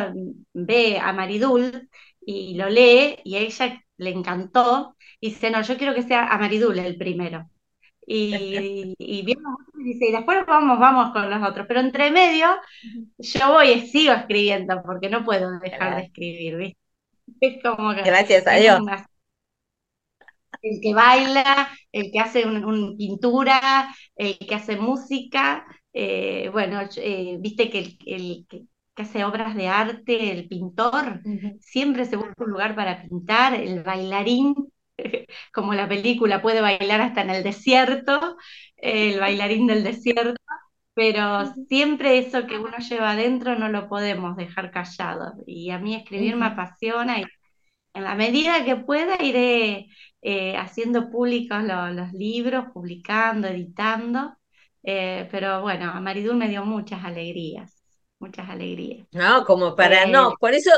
ve 0.54 1.00
a 1.00 1.14
Maridul 1.14 1.90
y 2.26 2.56
lo 2.56 2.70
lee 2.70 3.18
y 3.24 3.36
a 3.36 3.40
ella 3.40 3.84
le 3.98 4.10
encantó 4.12 4.93
y 5.24 5.30
dice, 5.30 5.50
no, 5.50 5.62
yo 5.62 5.78
quiero 5.78 5.94
que 5.94 6.04
sea 6.04 6.28
a 6.28 6.38
Maridul 6.38 6.78
el 6.80 6.98
primero. 6.98 7.50
Y, 8.06 8.94
y, 9.00 9.24
dice, 9.24 10.08
y 10.10 10.12
después 10.12 10.46
vamos, 10.46 10.78
vamos 10.78 11.14
con 11.14 11.30
los 11.30 11.50
otros. 11.50 11.66
Pero 11.66 11.80
entre 11.80 12.12
medio, 12.12 12.48
yo 13.18 13.54
voy 13.54 13.70
y 13.72 13.88
sigo 13.88 14.12
escribiendo 14.12 14.84
porque 14.84 15.10
no 15.10 15.24
puedo 15.24 15.60
dejar 15.62 15.96
de 15.96 16.02
escribir, 16.04 16.58
¿viste? 16.58 16.78
Es 17.40 17.64
como 17.64 17.96
que 17.96 18.02
Gracias 18.02 18.46
a 18.48 18.56
Dios 18.56 18.82
el 20.62 20.80
que 20.82 20.94
baila, 20.94 21.70
el 21.92 22.12
que 22.12 22.20
hace 22.20 22.46
un, 22.46 22.98
pintura, 22.98 23.94
el 24.16 24.38
que 24.38 24.56
hace 24.56 24.78
música. 24.78 25.66
Eh, 25.94 26.50
bueno, 26.52 26.82
eh, 26.98 27.38
viste 27.40 27.70
que 27.70 27.80
el, 28.06 28.46
que, 28.48 28.66
hace 28.96 29.24
obras 29.26 29.56
de 29.56 29.68
arte, 29.68 30.32
el 30.32 30.48
pintor, 30.48 31.22
siempre 31.60 32.06
se 32.06 32.16
busca 32.16 32.44
un 32.44 32.52
lugar 32.52 32.76
para 32.76 33.04
pintar, 33.04 33.54
el 33.56 33.84
bailarín, 33.84 34.56
como 35.54 35.74
la 35.74 35.88
película 35.88 36.42
puede 36.42 36.62
bailar 36.62 37.02
hasta 37.02 37.22
en 37.22 37.30
el 37.32 37.44
desierto, 37.44 38.38
el 38.78 39.20
bailarín 39.20 39.68
del 39.68 39.84
desierto, 39.84 40.40
pero 40.94 41.54
siempre 41.68 42.20
eso 42.20 42.46
que 42.48 42.60
uno 42.60 42.78
lleva 42.78 43.12
adentro 43.12 43.56
no 43.56 43.70
lo 43.70 43.90
podemos 43.90 44.36
dejar 44.38 44.72
callado. 44.72 45.34
Y 45.48 45.72
a 45.72 45.80
mí 45.80 45.96
escribir 45.96 46.36
me 46.36 46.48
apasiona 46.48 47.20
y 47.20 47.26
en 47.94 48.04
la 48.04 48.16
medida 48.16 48.66
que 48.66 48.76
pueda 48.76 49.22
iré 49.24 49.88
eh, 50.22 50.58
haciendo 50.58 51.10
públicos 51.10 51.64
los 51.64 52.14
libros, 52.14 52.66
publicando, 52.74 53.48
editando, 53.48 54.36
eh, 54.84 55.28
pero 55.32 55.62
bueno, 55.62 55.92
a 55.92 56.00
Maridul 56.00 56.36
me 56.36 56.50
dio 56.50 56.66
muchas 56.66 57.04
alegrías, 57.04 57.84
muchas 58.20 58.50
alegrías. 58.50 59.08
No, 59.12 59.46
como 59.46 59.76
para, 59.76 60.06
no, 60.06 60.32
eh, 60.32 60.34
por 60.40 60.54
eso 60.54 60.72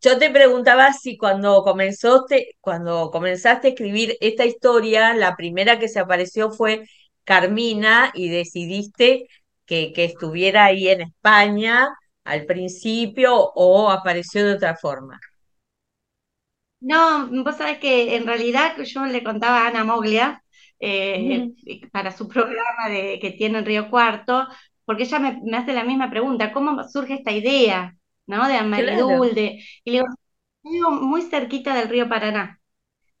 yo 0.00 0.18
te 0.18 0.30
preguntaba 0.30 0.92
si 0.92 1.16
cuando 1.16 1.62
comenzaste, 1.62 2.56
cuando 2.60 3.10
comenzaste 3.10 3.68
a 3.68 3.70
escribir 3.70 4.16
esta 4.20 4.44
historia, 4.44 5.14
la 5.14 5.36
primera 5.36 5.78
que 5.78 5.88
se 5.88 6.00
apareció 6.00 6.50
fue 6.50 6.88
Carmina 7.24 8.10
y 8.14 8.28
decidiste 8.28 9.26
que, 9.66 9.92
que 9.92 10.04
estuviera 10.04 10.64
ahí 10.66 10.88
en 10.88 11.02
España 11.02 11.88
al 12.24 12.46
principio 12.46 13.34
o 13.54 13.90
apareció 13.90 14.44
de 14.46 14.54
otra 14.54 14.76
forma. 14.76 15.18
No, 16.80 17.28
vos 17.44 17.56
sabés 17.56 17.78
que 17.78 18.16
en 18.16 18.26
realidad 18.26 18.74
yo 18.78 19.04
le 19.04 19.22
contaba 19.22 19.64
a 19.64 19.68
Ana 19.68 19.84
Moglia 19.84 20.42
eh, 20.78 21.50
para 21.92 22.10
su 22.10 22.26
programa 22.26 22.88
de, 22.88 23.18
que 23.20 23.32
tiene 23.32 23.58
en 23.58 23.66
Río 23.66 23.90
Cuarto, 23.90 24.48
porque 24.86 25.02
ella 25.02 25.18
me, 25.18 25.56
hace 25.56 25.74
la 25.74 25.84
misma 25.84 26.10
pregunta, 26.10 26.52
¿cómo 26.52 26.82
surge 26.88 27.14
esta 27.14 27.32
idea, 27.32 27.94
¿no? 28.30 28.48
De 28.48 28.56
Amaridul, 28.56 29.38
y 29.38 29.90
le 29.92 29.98
digo, 29.98 30.06
vivo 30.62 30.90
muy 30.92 31.22
cerquita 31.22 31.74
del 31.74 31.88
río 31.90 32.08
Paraná. 32.08 32.60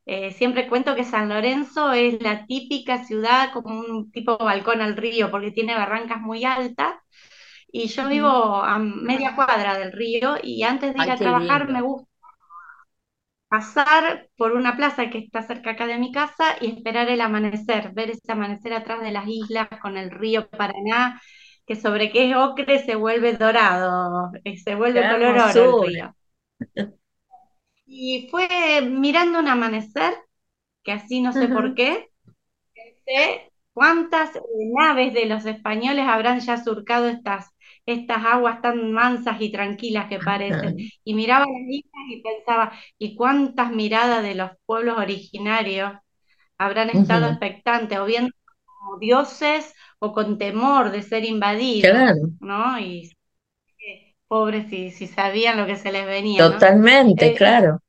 Eh, 0.06 0.32
siempre 0.32 0.68
cuento 0.68 0.96
que 0.96 1.04
San 1.04 1.28
Lorenzo 1.28 1.92
es 1.92 2.22
la 2.22 2.46
típica 2.46 3.04
ciudad 3.04 3.52
como 3.52 3.80
un 3.80 4.10
tipo 4.12 4.38
balcón 4.38 4.80
al 4.82 4.96
río, 4.96 5.30
porque 5.30 5.52
tiene 5.52 5.74
barrancas 5.74 6.20
muy 6.20 6.44
altas, 6.44 6.94
y 7.72 7.88
yo 7.88 8.08
vivo 8.08 8.28
a 8.28 8.78
media 8.78 9.34
cuadra 9.36 9.78
del 9.78 9.92
río, 9.92 10.36
y 10.42 10.62
antes 10.64 10.94
de 10.94 11.00
ir 11.00 11.10
a 11.10 11.18
trabajar 11.18 11.68
me 11.70 11.82
gusta 11.82 12.08
pasar 13.48 14.28
por 14.36 14.52
una 14.52 14.76
plaza 14.76 15.10
que 15.10 15.18
está 15.18 15.42
cerca 15.42 15.72
acá 15.72 15.86
de 15.86 15.98
mi 15.98 16.12
casa 16.12 16.56
y 16.60 16.68
esperar 16.68 17.08
el 17.08 17.20
amanecer, 17.20 17.92
ver 17.92 18.10
ese 18.10 18.32
amanecer 18.32 18.72
atrás 18.72 19.00
de 19.02 19.10
las 19.10 19.26
islas 19.26 19.68
con 19.82 19.96
el 19.96 20.10
río 20.10 20.48
Paraná, 20.50 21.20
que 21.70 21.76
sobre 21.76 22.10
qué 22.10 22.28
es 22.28 22.36
ocre 22.36 22.84
se 22.84 22.96
vuelve 22.96 23.34
dorado, 23.34 24.32
eh, 24.42 24.58
se 24.58 24.74
vuelve 24.74 25.06
color 25.06 25.38
oro 25.38 25.84
el 25.84 25.94
río. 25.94 26.16
Y 27.86 28.26
fue 28.28 28.48
mirando 28.82 29.38
un 29.38 29.46
amanecer, 29.46 30.14
que 30.82 30.90
así 30.90 31.20
no 31.20 31.32
sé 31.32 31.46
por 31.46 31.76
qué, 31.76 32.08
pensé 32.74 33.52
cuántas 33.72 34.32
naves 34.74 35.14
de 35.14 35.26
los 35.26 35.46
españoles 35.46 36.06
habrán 36.08 36.40
ya 36.40 36.56
surcado 36.56 37.08
estas 37.08 37.54
estas 37.86 38.24
aguas 38.24 38.60
tan 38.62 38.90
mansas 38.90 39.40
y 39.40 39.52
tranquilas 39.52 40.08
que 40.08 40.18
parecen. 40.18 40.76
Y 41.04 41.14
miraba 41.14 41.46
las 41.46 41.68
islas 41.68 42.04
y 42.08 42.20
pensaba, 42.20 42.72
¿y 42.98 43.14
cuántas 43.14 43.70
miradas 43.70 44.24
de 44.24 44.34
los 44.34 44.50
pueblos 44.66 44.98
originarios 44.98 45.92
habrán 46.58 46.90
estado 46.90 47.28
expectantes 47.28 47.96
o 48.00 48.06
viendo 48.06 48.32
como 48.64 48.98
dioses 48.98 49.72
o 50.00 50.12
con 50.12 50.38
temor 50.38 50.90
de 50.90 51.02
ser 51.02 51.24
invadidos? 51.24 52.18
¿No? 52.40 52.78
Y 52.80 53.12
pobres 54.26 54.68
si, 54.70 54.90
si 54.90 55.06
sabían 55.06 55.56
lo 55.56 55.66
que 55.66 55.76
se 55.76 55.92
les 55.92 56.06
venía. 56.06 56.50
Totalmente, 56.50 57.28
eh, 57.28 57.34
claro. 57.34 57.80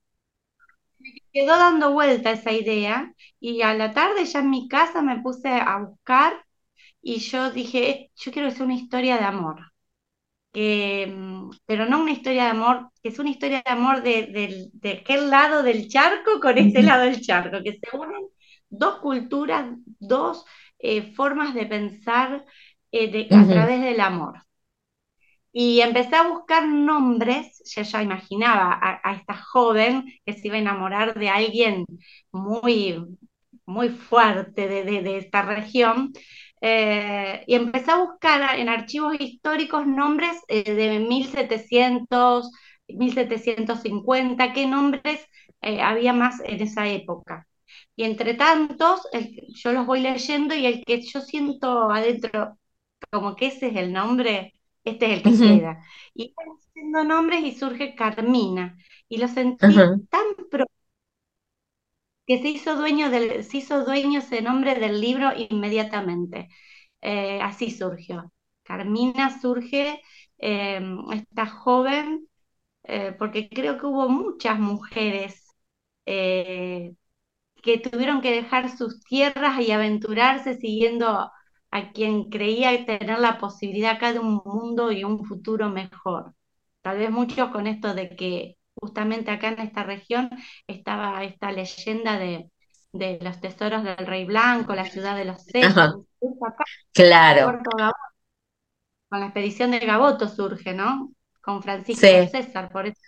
Me 1.00 1.14
quedó 1.32 1.58
dando 1.58 1.92
vuelta 1.92 2.32
esa 2.32 2.52
idea 2.52 3.14
y 3.40 3.62
a 3.62 3.74
la 3.74 3.92
tarde 3.92 4.26
ya 4.26 4.40
en 4.40 4.50
mi 4.50 4.68
casa 4.68 5.02
me 5.02 5.22
puse 5.22 5.50
a 5.50 5.78
buscar 5.80 6.34
y 7.02 7.20
yo 7.20 7.52
dije, 7.52 8.12
yo 8.16 8.32
quiero 8.32 8.50
que 8.50 8.56
sea 8.56 8.66
una 8.66 8.76
historia 8.76 9.18
de 9.18 9.26
amor. 9.26 9.72
Mm, 10.54 11.52
pero 11.66 11.86
no 11.86 12.02
una 12.02 12.12
historia 12.12 12.46
de 12.46 12.50
amor, 12.50 12.92
que 13.02 13.10
es 13.10 13.20
una 13.20 13.30
historia 13.30 13.62
de 13.66 13.72
amor 13.72 14.04
de, 14.04 14.70
de, 14.74 14.92
aquel 14.92 15.30
lado 15.30 15.64
del 15.64 15.88
charco 15.88 16.40
con 16.42 16.58
este 16.58 16.84
lado 16.84 17.04
del 17.04 17.22
charco, 17.22 17.64
que 17.64 17.80
se 17.80 17.98
unen 17.98 18.28
dos 18.70 19.00
culturas, 19.00 19.66
dos 20.00 20.46
eh, 20.82 21.14
formas 21.14 21.54
de 21.54 21.66
pensar 21.66 22.46
eh, 22.92 23.28
a 23.32 23.46
través 23.48 23.82
del 23.82 24.00
amor. 24.02 24.42
Y 25.54 25.82
empecé 25.82 26.16
a 26.16 26.28
buscar 26.30 26.66
nombres, 26.68 27.62
yo 27.76 27.82
ya 27.82 28.02
imaginaba 28.02 28.80
a, 28.82 29.14
esta 29.16 29.36
joven 29.36 30.06
que 30.26 30.34
se 30.34 30.48
iba 30.48 30.56
a 30.56 30.60
enamorar 30.60 31.14
de 31.20 31.30
alguien 31.30 31.86
muy, 32.32 33.04
muy 33.66 33.90
fuerte 33.90 34.68
de, 34.68 34.84
de, 34.84 35.18
esta 35.18 35.42
región. 35.44 36.14
Eh, 36.62 37.44
y 37.48 37.56
empecé 37.56 37.92
a 37.92 37.98
buscar 38.04 38.60
en 38.60 38.70
archivos 38.70 39.16
históricos 39.20 39.88
nombres 39.88 40.38
eh, 40.48 40.64
de 40.64 41.00
1700, 41.00 42.52
1750, 42.88 44.54
qué 44.54 44.68
nombres 44.68 45.26
eh, 45.62 45.82
había 45.82 46.14
más 46.14 46.40
en 46.46 46.62
esa 46.62 46.88
época. 46.88 47.48
Y 47.96 48.04
entre 48.04 48.34
tantos, 48.36 49.02
yo 49.56 49.74
los 49.74 49.86
voy 49.86 50.02
leyendo 50.02 50.56
y 50.56 50.66
el 50.66 50.86
que 50.86 51.02
yo 51.02 51.22
siento 51.22 51.92
adentro 51.92 52.58
como 53.12 53.36
que 53.36 53.48
ese 53.48 53.68
es 53.70 53.76
el 53.78 53.94
nombre, 53.94 54.54
este 54.84 55.08
es 55.08 55.12
el 55.20 55.24
que 55.24 55.40
queda. 55.42 55.84
Y 56.14 56.34
van 56.36 56.48
haciendo 56.58 57.04
nombres 57.04 57.44
y 57.44 57.54
surge 57.54 57.96
Carmina. 57.96 58.78
Y 59.10 59.18
lo 59.18 59.28
sentí 59.28 59.94
tan 60.10 60.26
pro 60.50 60.66
que 62.26 62.40
se 62.42 62.50
hizo 62.50 62.76
dueño 62.76 63.10
del, 63.10 63.44
se 63.44 63.58
hizo 63.58 63.84
dueño 63.86 64.20
ese 64.20 64.42
nombre 64.42 64.76
del 64.76 65.02
libro 65.02 65.32
inmediatamente. 65.36 66.50
Eh, 67.02 67.42
así 67.42 67.72
surgió. 67.72 68.32
Carmina 68.64 69.40
surge 69.42 70.02
em, 70.38 71.00
esta 71.12 71.48
joven, 71.48 72.28
eh, 72.84 73.14
porque 73.20 73.50
creo 73.50 73.78
que 73.80 73.86
hubo 73.88 74.10
muchas 74.10 74.60
mujeres 74.60 75.46
eh, 76.06 76.94
que 77.62 77.78
tuvieron 77.78 78.22
que 78.22 78.32
dejar 78.32 78.76
sus 78.76 79.04
tierras 79.04 79.60
y 79.60 79.72
aventurarse 79.72 80.56
siguiendo 80.56 81.32
a 81.72 81.92
quien 81.94 82.30
creía 82.30 82.86
tener 82.86 83.20
la 83.20 83.38
posibilidad 83.38 83.94
acá 83.94 84.14
de 84.14 84.20
un 84.20 84.42
mundo 84.44 84.92
y 84.92 85.04
un 85.04 85.26
futuro 85.26 85.70
mejor. 85.70 86.34
Tal 86.82 86.98
vez 86.98 87.12
muchos 87.12 87.50
con 87.52 87.68
esto 87.68 87.94
de 87.94 88.10
que 88.16 88.58
justamente 88.76 89.32
acá 89.32 89.50
en 89.50 89.60
esta 89.60 89.84
región 89.84 90.30
estaba 90.68 91.24
esta 91.24 91.52
leyenda 91.52 92.18
de, 92.18 92.50
los 93.22 93.40
tesoros 93.40 93.84
del 93.84 94.06
Rey 94.06 94.26
Blanco, 94.26 94.76
la 94.76 94.86
ciudad 94.86 95.16
de 95.16 95.26
los 95.26 95.44
César. 95.44 95.94
Claro. 96.94 97.60
Con 99.10 99.20
la 99.20 99.26
expedición 99.28 99.72
de 99.72 99.80
Gaboto 99.80 100.28
surge, 100.28 100.74
¿no? 100.74 101.12
Con 101.42 101.62
Francisco 101.64 102.08
César, 102.30 102.70
por 102.72 102.88
eso. 102.88 103.00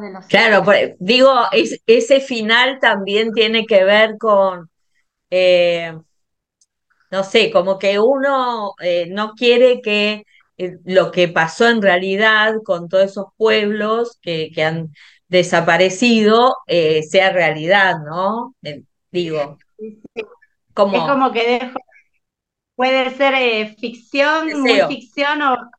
De 0.00 0.10
los 0.12 0.26
claro, 0.26 0.64
digo, 0.98 1.32
ese 1.86 2.20
final 2.20 2.78
también 2.80 3.32
tiene 3.32 3.66
que 3.66 3.84
ver 3.84 4.18
con 4.18 4.68
eh, 5.30 5.96
no 7.10 7.24
sé, 7.24 7.50
como 7.50 7.78
que 7.78 7.98
uno 7.98 8.74
eh, 8.80 9.06
no 9.08 9.34
quiere 9.34 9.80
que 9.80 10.24
eh, 10.58 10.78
lo 10.84 11.10
que 11.12 11.28
pasó 11.28 11.68
en 11.68 11.82
realidad 11.82 12.54
con 12.64 12.88
todos 12.88 13.04
esos 13.04 13.26
pueblos 13.36 14.18
que, 14.22 14.50
que 14.54 14.64
han 14.64 14.92
desaparecido 15.28 16.54
sea 16.66 17.32
realidad, 17.32 17.96
¿no? 18.06 18.54
digo, 19.10 19.58
como... 20.72 20.96
Es 20.96 21.02
como 21.02 21.32
que 21.32 21.58
dejo, 21.58 21.78
puede 22.76 23.10
ser 23.10 23.74
ficción, 23.76 24.60
muy 24.60 24.80
ficción 24.88 25.42
o 25.42 25.70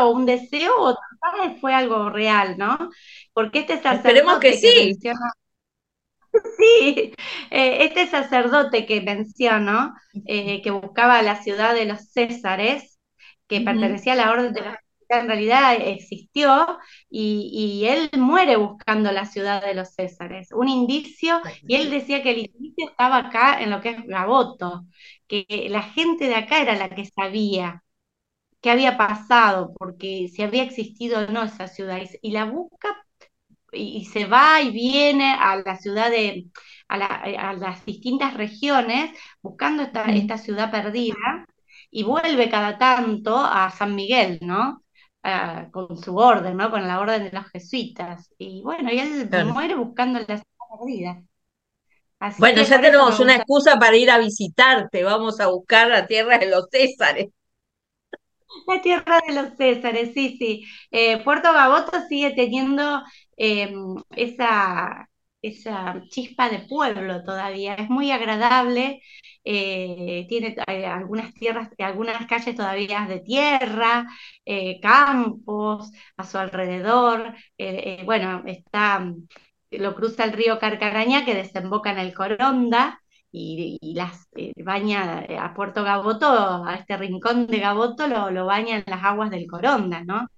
o 0.00 0.10
un 0.10 0.26
deseo 0.26 0.72
o 0.78 0.94
tal 0.94 1.48
vez 1.48 1.60
fue 1.60 1.74
algo 1.74 2.10
real, 2.10 2.56
¿no? 2.58 2.90
Porque 3.32 3.60
este 3.60 3.80
sacerdote 3.80 4.08
Esperemos 4.08 4.38
que 4.40 4.52
sí. 4.54 4.98
Sí, 6.58 7.14
eh, 7.50 7.84
este 7.84 8.08
sacerdote 8.08 8.86
que 8.86 9.00
menciono, 9.00 9.94
eh, 10.26 10.62
que 10.62 10.72
buscaba 10.72 11.22
la 11.22 11.40
ciudad 11.40 11.74
de 11.74 11.84
los 11.84 12.10
Césares, 12.10 12.98
que 13.46 13.60
pertenecía 13.60 14.14
a 14.14 14.16
la 14.16 14.32
orden 14.32 14.52
de 14.52 14.62
la 14.62 14.80
en 15.08 15.28
realidad 15.28 15.74
existió 15.78 16.78
y, 17.10 17.84
él 17.86 18.10
muere 18.18 18.56
buscando 18.56 19.12
la 19.12 19.26
ciudad 19.26 19.64
de 19.64 19.74
los 19.74 19.94
Césares, 19.94 20.48
un 20.52 20.68
indicio, 20.68 21.40
y 21.66 21.76
él 21.76 21.90
decía 21.90 22.22
que 22.22 22.30
el 22.30 22.38
indicio 22.38 22.90
estaba 22.90 23.18
acá 23.18 23.62
en 23.62 23.70
lo 23.70 23.80
que 23.80 23.90
es 23.90 24.06
Gaboto, 24.06 24.86
que 25.28 25.68
la 25.70 25.82
gente 25.82 26.26
de 26.26 26.34
acá 26.36 26.62
era 26.62 26.76
la 26.76 26.88
que 26.90 27.04
sabía 27.04 27.83
qué 28.64 28.70
había 28.70 28.96
pasado, 28.96 29.74
porque 29.78 30.28
si 30.32 30.42
había 30.42 30.62
existido 30.62 31.18
o 31.18 31.26
no 31.26 31.42
esa 31.42 31.68
ciudad, 31.68 32.00
y 32.22 32.30
la 32.30 32.46
busca 32.46 32.96
y, 33.70 34.06
se 34.06 34.24
va 34.24 34.62
y 34.62 34.70
viene 34.70 35.34
a 35.38 35.56
la 35.56 35.76
ciudad 35.76 36.08
de, 36.08 36.46
a, 36.88 37.52
las 37.52 37.84
distintas 37.84 38.32
regiones 38.32 39.10
buscando 39.42 39.82
esta, 39.82 40.04
esta 40.04 40.38
ciudad 40.38 40.70
perdida 40.70 41.44
y 41.90 42.04
vuelve 42.04 42.48
cada 42.48 42.78
tanto 42.78 43.36
a 43.36 43.68
San 43.70 43.94
Miguel, 43.94 44.38
¿no? 44.40 44.82
Ah, 45.22 45.68
con 45.70 45.98
su 45.98 46.16
orden, 46.16 46.56
¿no? 46.56 46.70
Con 46.70 46.88
la 46.88 47.00
orden 47.00 47.24
de 47.24 47.32
los 47.32 47.46
jesuitas. 47.50 48.30
Y 48.38 48.62
bueno, 48.62 48.90
y 48.90 48.98
él 48.98 49.28
muere 49.44 49.74
buscando 49.74 50.20
la 50.20 50.42
perdida. 50.78 51.22
bueno, 52.38 52.62
ya 52.62 52.80
tenemos 52.80 53.20
una 53.20 53.36
excusa 53.36 53.78
para 53.78 53.94
ir 53.94 54.10
a 54.10 54.16
visitarte. 54.16 55.04
Vamos 55.04 55.38
a 55.40 55.48
buscar 55.48 55.88
la 55.88 56.06
tierra 56.06 56.38
de 56.38 56.48
los 56.48 56.66
Césares. 56.70 57.28
La 58.66 58.80
tierra 58.82 59.20
de 59.26 59.34
los 59.34 59.56
Césares, 59.56 60.12
sí, 60.14 60.36
sí. 60.38 60.64
Eh, 60.90 61.22
Puerto 61.24 61.52
Gaboto 61.52 61.92
sigue 62.08 62.32
teniendo 62.34 63.02
em, 63.36 63.96
esa, 64.16 65.08
esa 65.42 66.02
chispa 66.10 66.48
de 66.50 66.60
pueblo 66.60 67.22
todavía. 67.24 67.74
Es 67.74 67.88
muy 67.90 68.10
agradable. 68.10 69.02
Eh, 69.44 70.26
tiene 70.28 70.56
eh, 70.68 70.86
algunas 70.86 71.34
tierras, 71.34 71.68
algunas 71.78 72.26
calles 72.26 72.56
todavía 72.56 73.06
de 73.08 73.20
tierra, 73.20 74.06
campos 74.82 75.90
a 76.16 76.24
su 76.24 76.38
alrededor. 76.38 77.34
bueno, 78.04 78.42
está, 78.46 79.12
lo 79.70 79.94
cruza 79.94 80.24
el 80.24 80.32
río 80.32 80.58
Carcaraña 80.58 81.24
que 81.24 81.34
desemboca 81.34 81.90
en 81.92 81.98
el 81.98 82.14
Coronda 82.14 83.00
y, 83.36 83.94
las 83.94 84.28
eh, 84.36 84.52
baña 84.62 85.24
eh, 85.28 85.36
a 85.36 85.54
Puerto 85.54 85.82
Gaboto, 85.82 86.26
a 86.26 86.76
este 86.76 86.96
rincón 86.96 87.48
de 87.48 87.58
Gaboto, 87.58 88.06
lo, 88.06 88.30
lo 88.30 88.46
baña 88.46 88.76
en 88.76 88.84
las 88.86 89.02
aguas 89.02 89.30
del 89.30 89.48
Coronda, 89.48 90.04
¿no? 90.04 90.28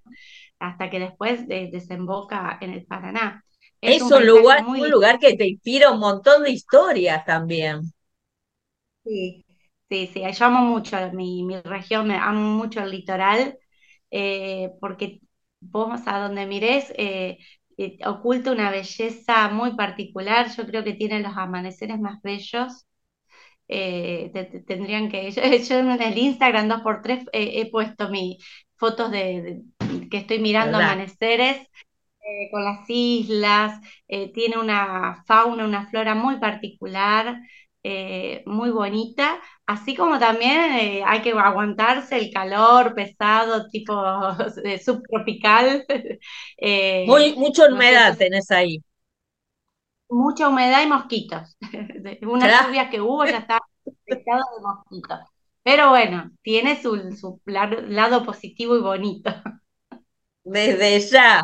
Hasta 0.57 0.89
que 0.89 0.99
después 0.99 1.41
eh, 1.49 1.69
desemboca 1.71 2.57
en 2.59 2.71
el 2.71 2.85
Paraná. 2.85 3.43
Es, 3.79 4.01
un, 4.01 4.25
lugar, 4.25 4.65
un 4.65 4.89
lugar 4.89 5.19
que 5.19 5.35
te 5.35 5.47
inspira 5.47 5.91
un 5.91 5.99
montón 5.99 6.41
de 6.43 6.49
historias 6.49 7.23
también. 7.23 7.81
Sí, 9.03 9.45
sí, 9.87 10.09
sí, 10.11 10.23
yo 10.33 10.45
amo 10.45 10.61
mucho 10.61 10.97
mi, 11.13 11.43
mi 11.43 11.61
región, 11.61 12.07
me 12.07 12.15
amo 12.15 12.57
mucho 12.57 12.81
el 12.81 12.89
litoral, 12.89 13.59
porque 14.81 15.21
vos 15.59 16.01
a 16.07 16.17
donde 16.17 16.47
mires 16.47 16.91
oculta 18.07 18.51
una 18.51 18.71
belleza 18.71 19.49
muy 19.49 19.75
particular, 19.75 20.49
yo 20.57 20.65
creo 20.65 20.83
que 20.83 20.93
tiene 20.93 21.19
los 21.19 21.37
amaneceres 21.37 21.99
más 21.99 22.19
bellos 22.23 22.86
eh, 23.67 24.31
tendrían 24.65 25.09
que, 25.09 25.31
yo, 25.69 25.79
en 25.79 26.01
el 26.01 26.17
Instagram 26.17 26.69
2x3 26.69 27.29
he 27.33 27.69
puesto 27.69 28.09
mis 28.09 28.37
fotos 28.75 29.11
de, 29.11 29.61
que 30.09 30.17
estoy 30.17 30.39
mirando 30.39 30.77
amaneceres 30.77 31.57
eh, 31.57 32.49
con 32.51 32.63
las 32.63 32.81
islas, 32.87 33.79
eh, 34.07 34.31
tiene 34.33 34.57
una 34.57 35.23
fauna, 35.25 35.65
una 35.65 35.89
flora 35.89 36.15
muy 36.15 36.39
particular, 36.39 37.39
muy 38.45 38.69
bonita, 38.69 39.39
así 39.65 39.95
como 39.95 40.19
también 40.19 41.03
hay 41.05 41.21
que 41.21 41.31
aguantarse 41.31 42.17
el 42.17 42.33
calor 42.33 42.93
pesado, 42.93 43.69
tipo 43.69 43.95
subtropical. 44.85 45.85
muy, 47.07 47.33
mucha 47.37 47.65
humedad 47.67 48.17
tenés 48.17 48.51
ahí 48.51 48.83
mucha 50.09 50.49
humedad 50.49 50.83
y 50.83 50.87
mosquitos. 50.87 51.57
Unas 52.21 52.65
lluvias 52.65 52.89
que 52.89 53.01
hubo 53.01 53.25
ya 53.25 53.37
estaba 53.39 53.65
infectado 53.85 54.43
de 54.55 54.61
mosquitos. 54.61 55.19
Pero 55.63 55.89
bueno, 55.89 56.31
tiene 56.41 56.81
su, 56.81 57.41
lado 57.45 58.23
positivo 58.23 58.77
y 58.77 58.81
bonito. 58.81 59.31
Desde 60.43 60.99
ya. 61.01 61.41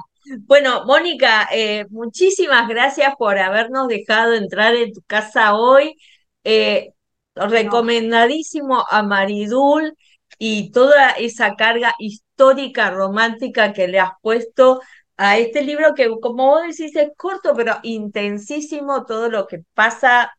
Bueno, 0.47 0.86
Mónica, 0.86 1.49
eh, 1.52 1.86
muchísimas 1.89 2.69
gracias 2.69 3.13
por 3.17 3.38
habernos 3.38 3.89
dejado 3.89 4.34
entrar 4.34 4.76
en 4.76 4.93
tu 4.93 5.02
casa 5.02 5.56
hoy. 5.56 5.97
Eh, 6.45 6.91
recomendadísimo 7.36 8.86
a 8.89 9.04
Maridul 9.04 9.93
y 10.39 10.71
toda 10.71 11.12
esa 11.12 11.56
carga 11.56 11.93
histórica, 11.99 12.91
romántica 12.91 13.73
que 13.73 13.89
le 13.89 13.99
has 13.99 14.12
puesto 14.21 14.82
a 15.17 15.38
este 15.38 15.62
libro 15.63 15.93
que, 15.95 16.10
como 16.21 16.47
vos 16.47 16.63
decís, 16.63 16.95
es 16.95 17.12
corto, 17.17 17.54
pero 17.56 17.76
intensísimo, 17.84 19.06
todo 19.06 19.30
lo 19.30 19.47
que 19.47 19.63
pasa, 19.73 20.32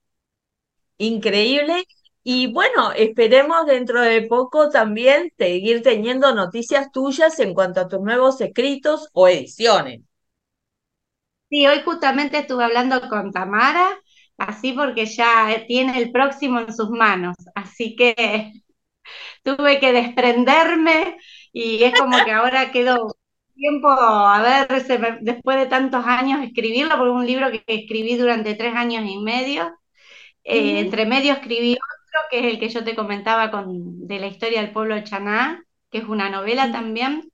increíble. 0.99 1.85
Y 2.25 2.53
bueno, 2.53 2.93
esperemos 2.93 3.67
dentro 3.67 4.01
de 4.01 4.23
poco 4.23 4.71
también 4.71 5.31
seguir 5.39 5.83
teniendo 5.83 6.35
noticias 6.35 6.91
tuyas 6.93 7.39
en 7.41 7.55
cuanto 7.55 7.81
a 7.81 7.89
tus 7.89 8.01
nuevos 8.01 8.41
escritos 8.41 9.09
o 9.13 9.29
ediciones. 9.29 10.01
Sí, 11.51 11.67
hoy 11.67 11.83
justamente 11.85 12.39
estuve 12.39 12.65
hablando 12.65 13.09
con 13.09 13.31
Tamara, 13.33 13.99
así 14.39 14.73
porque 14.73 15.07
ya 15.07 15.65
tiene 15.69 15.99
el 15.99 16.11
próximo 16.11 16.59
en 16.61 16.75
sus 16.75 16.91
manos, 16.91 17.37
así 17.55 17.95
que 17.97 18.53
tuve 19.45 19.81
que 19.81 19.93
desprenderme 19.93 21.19
y 21.53 21.85
es 21.85 21.95
como 21.99 22.25
que 22.25 22.33
ahora 22.33 22.73
quedó 22.73 23.17
tiempo 23.55 23.89
a 23.91 24.43
ver 24.43 24.69
después 25.23 25.59
de 25.59 25.67
tantos 25.67 26.05
años 26.07 26.43
escribirlo, 26.45 26.97
porque 26.97 27.11
es 27.11 27.17
un 27.17 27.27
libro 27.27 27.51
que 27.51 27.63
escribí 27.67 28.17
durante 28.17 28.55
tres 28.55 28.75
años 28.75 29.05
y 29.07 29.19
medio. 29.19 29.73
Eh, 30.45 30.81
entre 30.81 31.07
medio 31.07 31.33
escribí 31.35 31.73
otro, 31.75 32.21
que 32.31 32.41
es 32.41 32.47
el 32.55 32.61
que 32.61 32.69
yo 32.69 32.85
te 32.85 32.97
comentaba 32.97 33.51
con, 33.51 34.07
de 34.07 34.19
la 34.21 34.27
historia 34.29 34.61
del 34.63 34.73
pueblo 34.73 35.03
Chaná, 35.05 35.65
que 35.91 35.99
es 35.99 36.05
una 36.05 36.31
novela 36.31 36.73
también. 36.73 37.31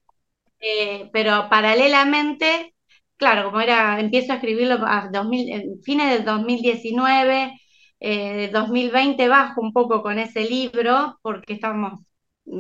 Eh, 0.61 1.11
pero 1.12 1.48
paralelamente, 1.50 2.74
claro, 3.16 3.44
como 3.46 3.61
era, 3.61 4.00
empiezo 4.00 4.33
a 4.33 4.37
escribirlo 4.37 4.76
a 4.87 5.09
2000, 5.12 5.50
en 5.50 5.83
fines 5.83 6.11
del 6.12 6.24
2019, 6.24 7.61
eh, 8.00 8.50
2020 8.52 9.28
bajo 9.28 9.61
un 9.61 9.72
poco 9.72 10.02
con 10.02 10.18
ese 10.18 10.44
libro, 10.44 11.18
porque 11.22 11.54
estamos 11.54 12.00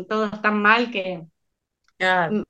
todos 0.08 0.40
tan 0.42 0.60
mal 0.62 0.90
que 0.90 1.22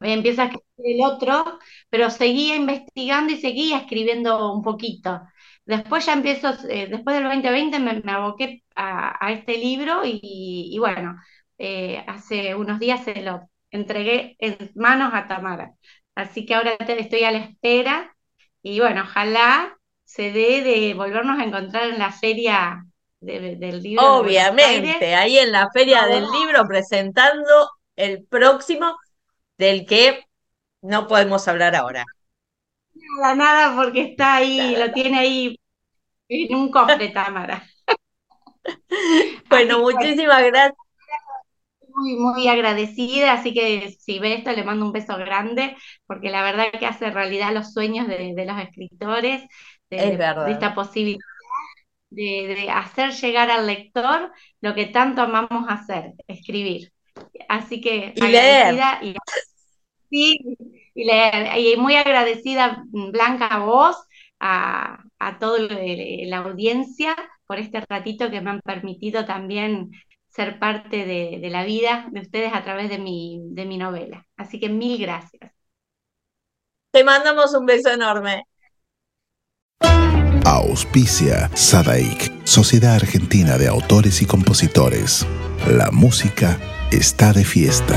empiezo 0.00 0.42
a 0.42 0.44
escribir 0.46 0.64
el 0.78 1.04
otro, 1.04 1.58
pero 1.88 2.10
seguía 2.10 2.56
investigando 2.56 3.32
y 3.32 3.40
seguía 3.40 3.78
escribiendo 3.78 4.52
un 4.52 4.62
poquito. 4.62 5.20
Después 5.64 6.06
ya 6.06 6.14
empiezo, 6.14 6.50
eh, 6.68 6.88
después 6.88 7.16
del 7.16 7.24
2020 7.24 7.78
me, 7.78 8.12
aboqué 8.12 8.62
a, 8.74 9.32
este 9.32 9.56
libro 9.58 10.02
y, 10.04 10.76
bueno, 10.78 11.16
eh, 11.58 12.02
hace 12.06 12.54
unos 12.54 12.78
días 12.80 13.04
se 13.04 13.22
lo 13.22 13.48
entregué 13.70 14.36
en 14.38 14.72
manos 14.74 15.12
a 15.14 15.26
Tamara. 15.26 15.74
Así 16.14 16.44
que 16.44 16.54
ahora 16.54 16.72
estoy 16.72 17.24
a 17.24 17.30
la 17.30 17.38
espera 17.38 18.16
y 18.62 18.80
bueno, 18.80 19.02
ojalá 19.02 19.76
se 20.04 20.32
dé 20.32 20.62
de 20.62 20.94
volvernos 20.94 21.38
a 21.38 21.44
encontrar 21.44 21.84
en 21.84 21.98
la 21.98 22.10
feria 22.10 22.84
del 23.20 23.82
libro. 23.82 24.16
Obviamente, 24.16 25.14
ahí 25.14 25.38
en 25.38 25.52
la 25.52 25.70
feria 25.70 26.06
del 26.06 26.24
libro 26.24 26.64
presentando 26.66 27.70
el 27.96 28.24
próximo 28.24 28.96
del 29.60 29.84
que 29.84 30.24
no 30.80 31.06
podemos 31.06 31.46
hablar 31.46 31.76
ahora. 31.76 32.04
Nada, 32.94 33.34
nada, 33.34 33.76
porque 33.76 34.00
está 34.00 34.36
ahí, 34.36 34.74
lo 34.74 34.90
tiene 34.92 35.18
ahí 35.18 35.60
en 36.28 36.54
un 36.54 36.70
cofre, 36.70 37.10
Tamara. 37.10 37.62
bueno, 39.50 39.80
muchísimas 39.80 40.42
gracias. 40.44 40.78
Muy, 41.94 42.16
muy 42.16 42.48
agradecida, 42.48 43.34
así 43.34 43.52
que 43.52 43.94
si 43.98 44.18
ve 44.18 44.34
esto 44.34 44.52
le 44.52 44.64
mando 44.64 44.86
un 44.86 44.92
beso 44.92 45.18
grande, 45.18 45.76
porque 46.06 46.30
la 46.30 46.42
verdad 46.42 46.72
que 46.78 46.86
hace 46.86 47.10
realidad 47.10 47.52
los 47.52 47.74
sueños 47.74 48.08
de, 48.08 48.32
los 48.46 48.58
escritores, 48.58 49.42
de, 49.90 50.18
esta 50.48 50.74
posibilidad 50.74 51.20
de, 52.08 52.70
hacer 52.70 53.12
llegar 53.12 53.50
al 53.50 53.66
lector 53.66 54.32
lo 54.62 54.74
que 54.74 54.86
tanto 54.86 55.20
amamos 55.20 55.66
hacer, 55.68 56.12
escribir. 56.26 56.92
Así 57.48 57.80
que 57.80 58.14
y 58.16 58.20
leer. 58.22 58.80
Y, 59.02 59.14
sí, 60.10 60.38
y, 60.94 61.04
leer. 61.04 61.58
y 61.58 61.76
muy 61.76 61.94
agradecida, 61.94 62.84
Blanca, 62.90 63.46
a 63.46 63.64
vos, 63.64 63.96
a, 64.40 65.04
a 65.18 65.38
toda 65.38 65.60
la 65.60 66.38
audiencia 66.38 67.16
por 67.46 67.58
este 67.58 67.84
ratito 67.88 68.30
que 68.30 68.40
me 68.40 68.50
han 68.50 68.60
permitido 68.60 69.24
también 69.24 69.90
ser 70.30 70.58
parte 70.58 71.04
de, 71.04 71.50
la 71.50 71.64
vida 71.64 72.06
de 72.10 72.20
ustedes 72.20 72.52
a 72.54 72.62
través 72.62 72.88
de 72.88 72.98
mi, 72.98 73.40
de 73.50 73.66
mi 73.66 73.76
novela. 73.76 74.26
Así 74.36 74.60
que 74.60 74.68
mil 74.68 74.98
gracias. 74.98 75.52
Te 76.92 77.04
mandamos 77.04 77.54
un 77.54 77.66
beso 77.66 77.90
enorme. 77.90 78.44
Auspicia 80.44 81.48
Sadaik, 81.54 82.46
Sociedad 82.46 82.94
Argentina 82.94 83.58
de 83.58 83.68
Autores 83.68 84.22
y 84.22 84.26
Compositores. 84.26 85.26
La 85.68 85.90
música 85.90 86.58
está 86.90 87.32
de 87.32 87.44
fiesta. 87.44 87.96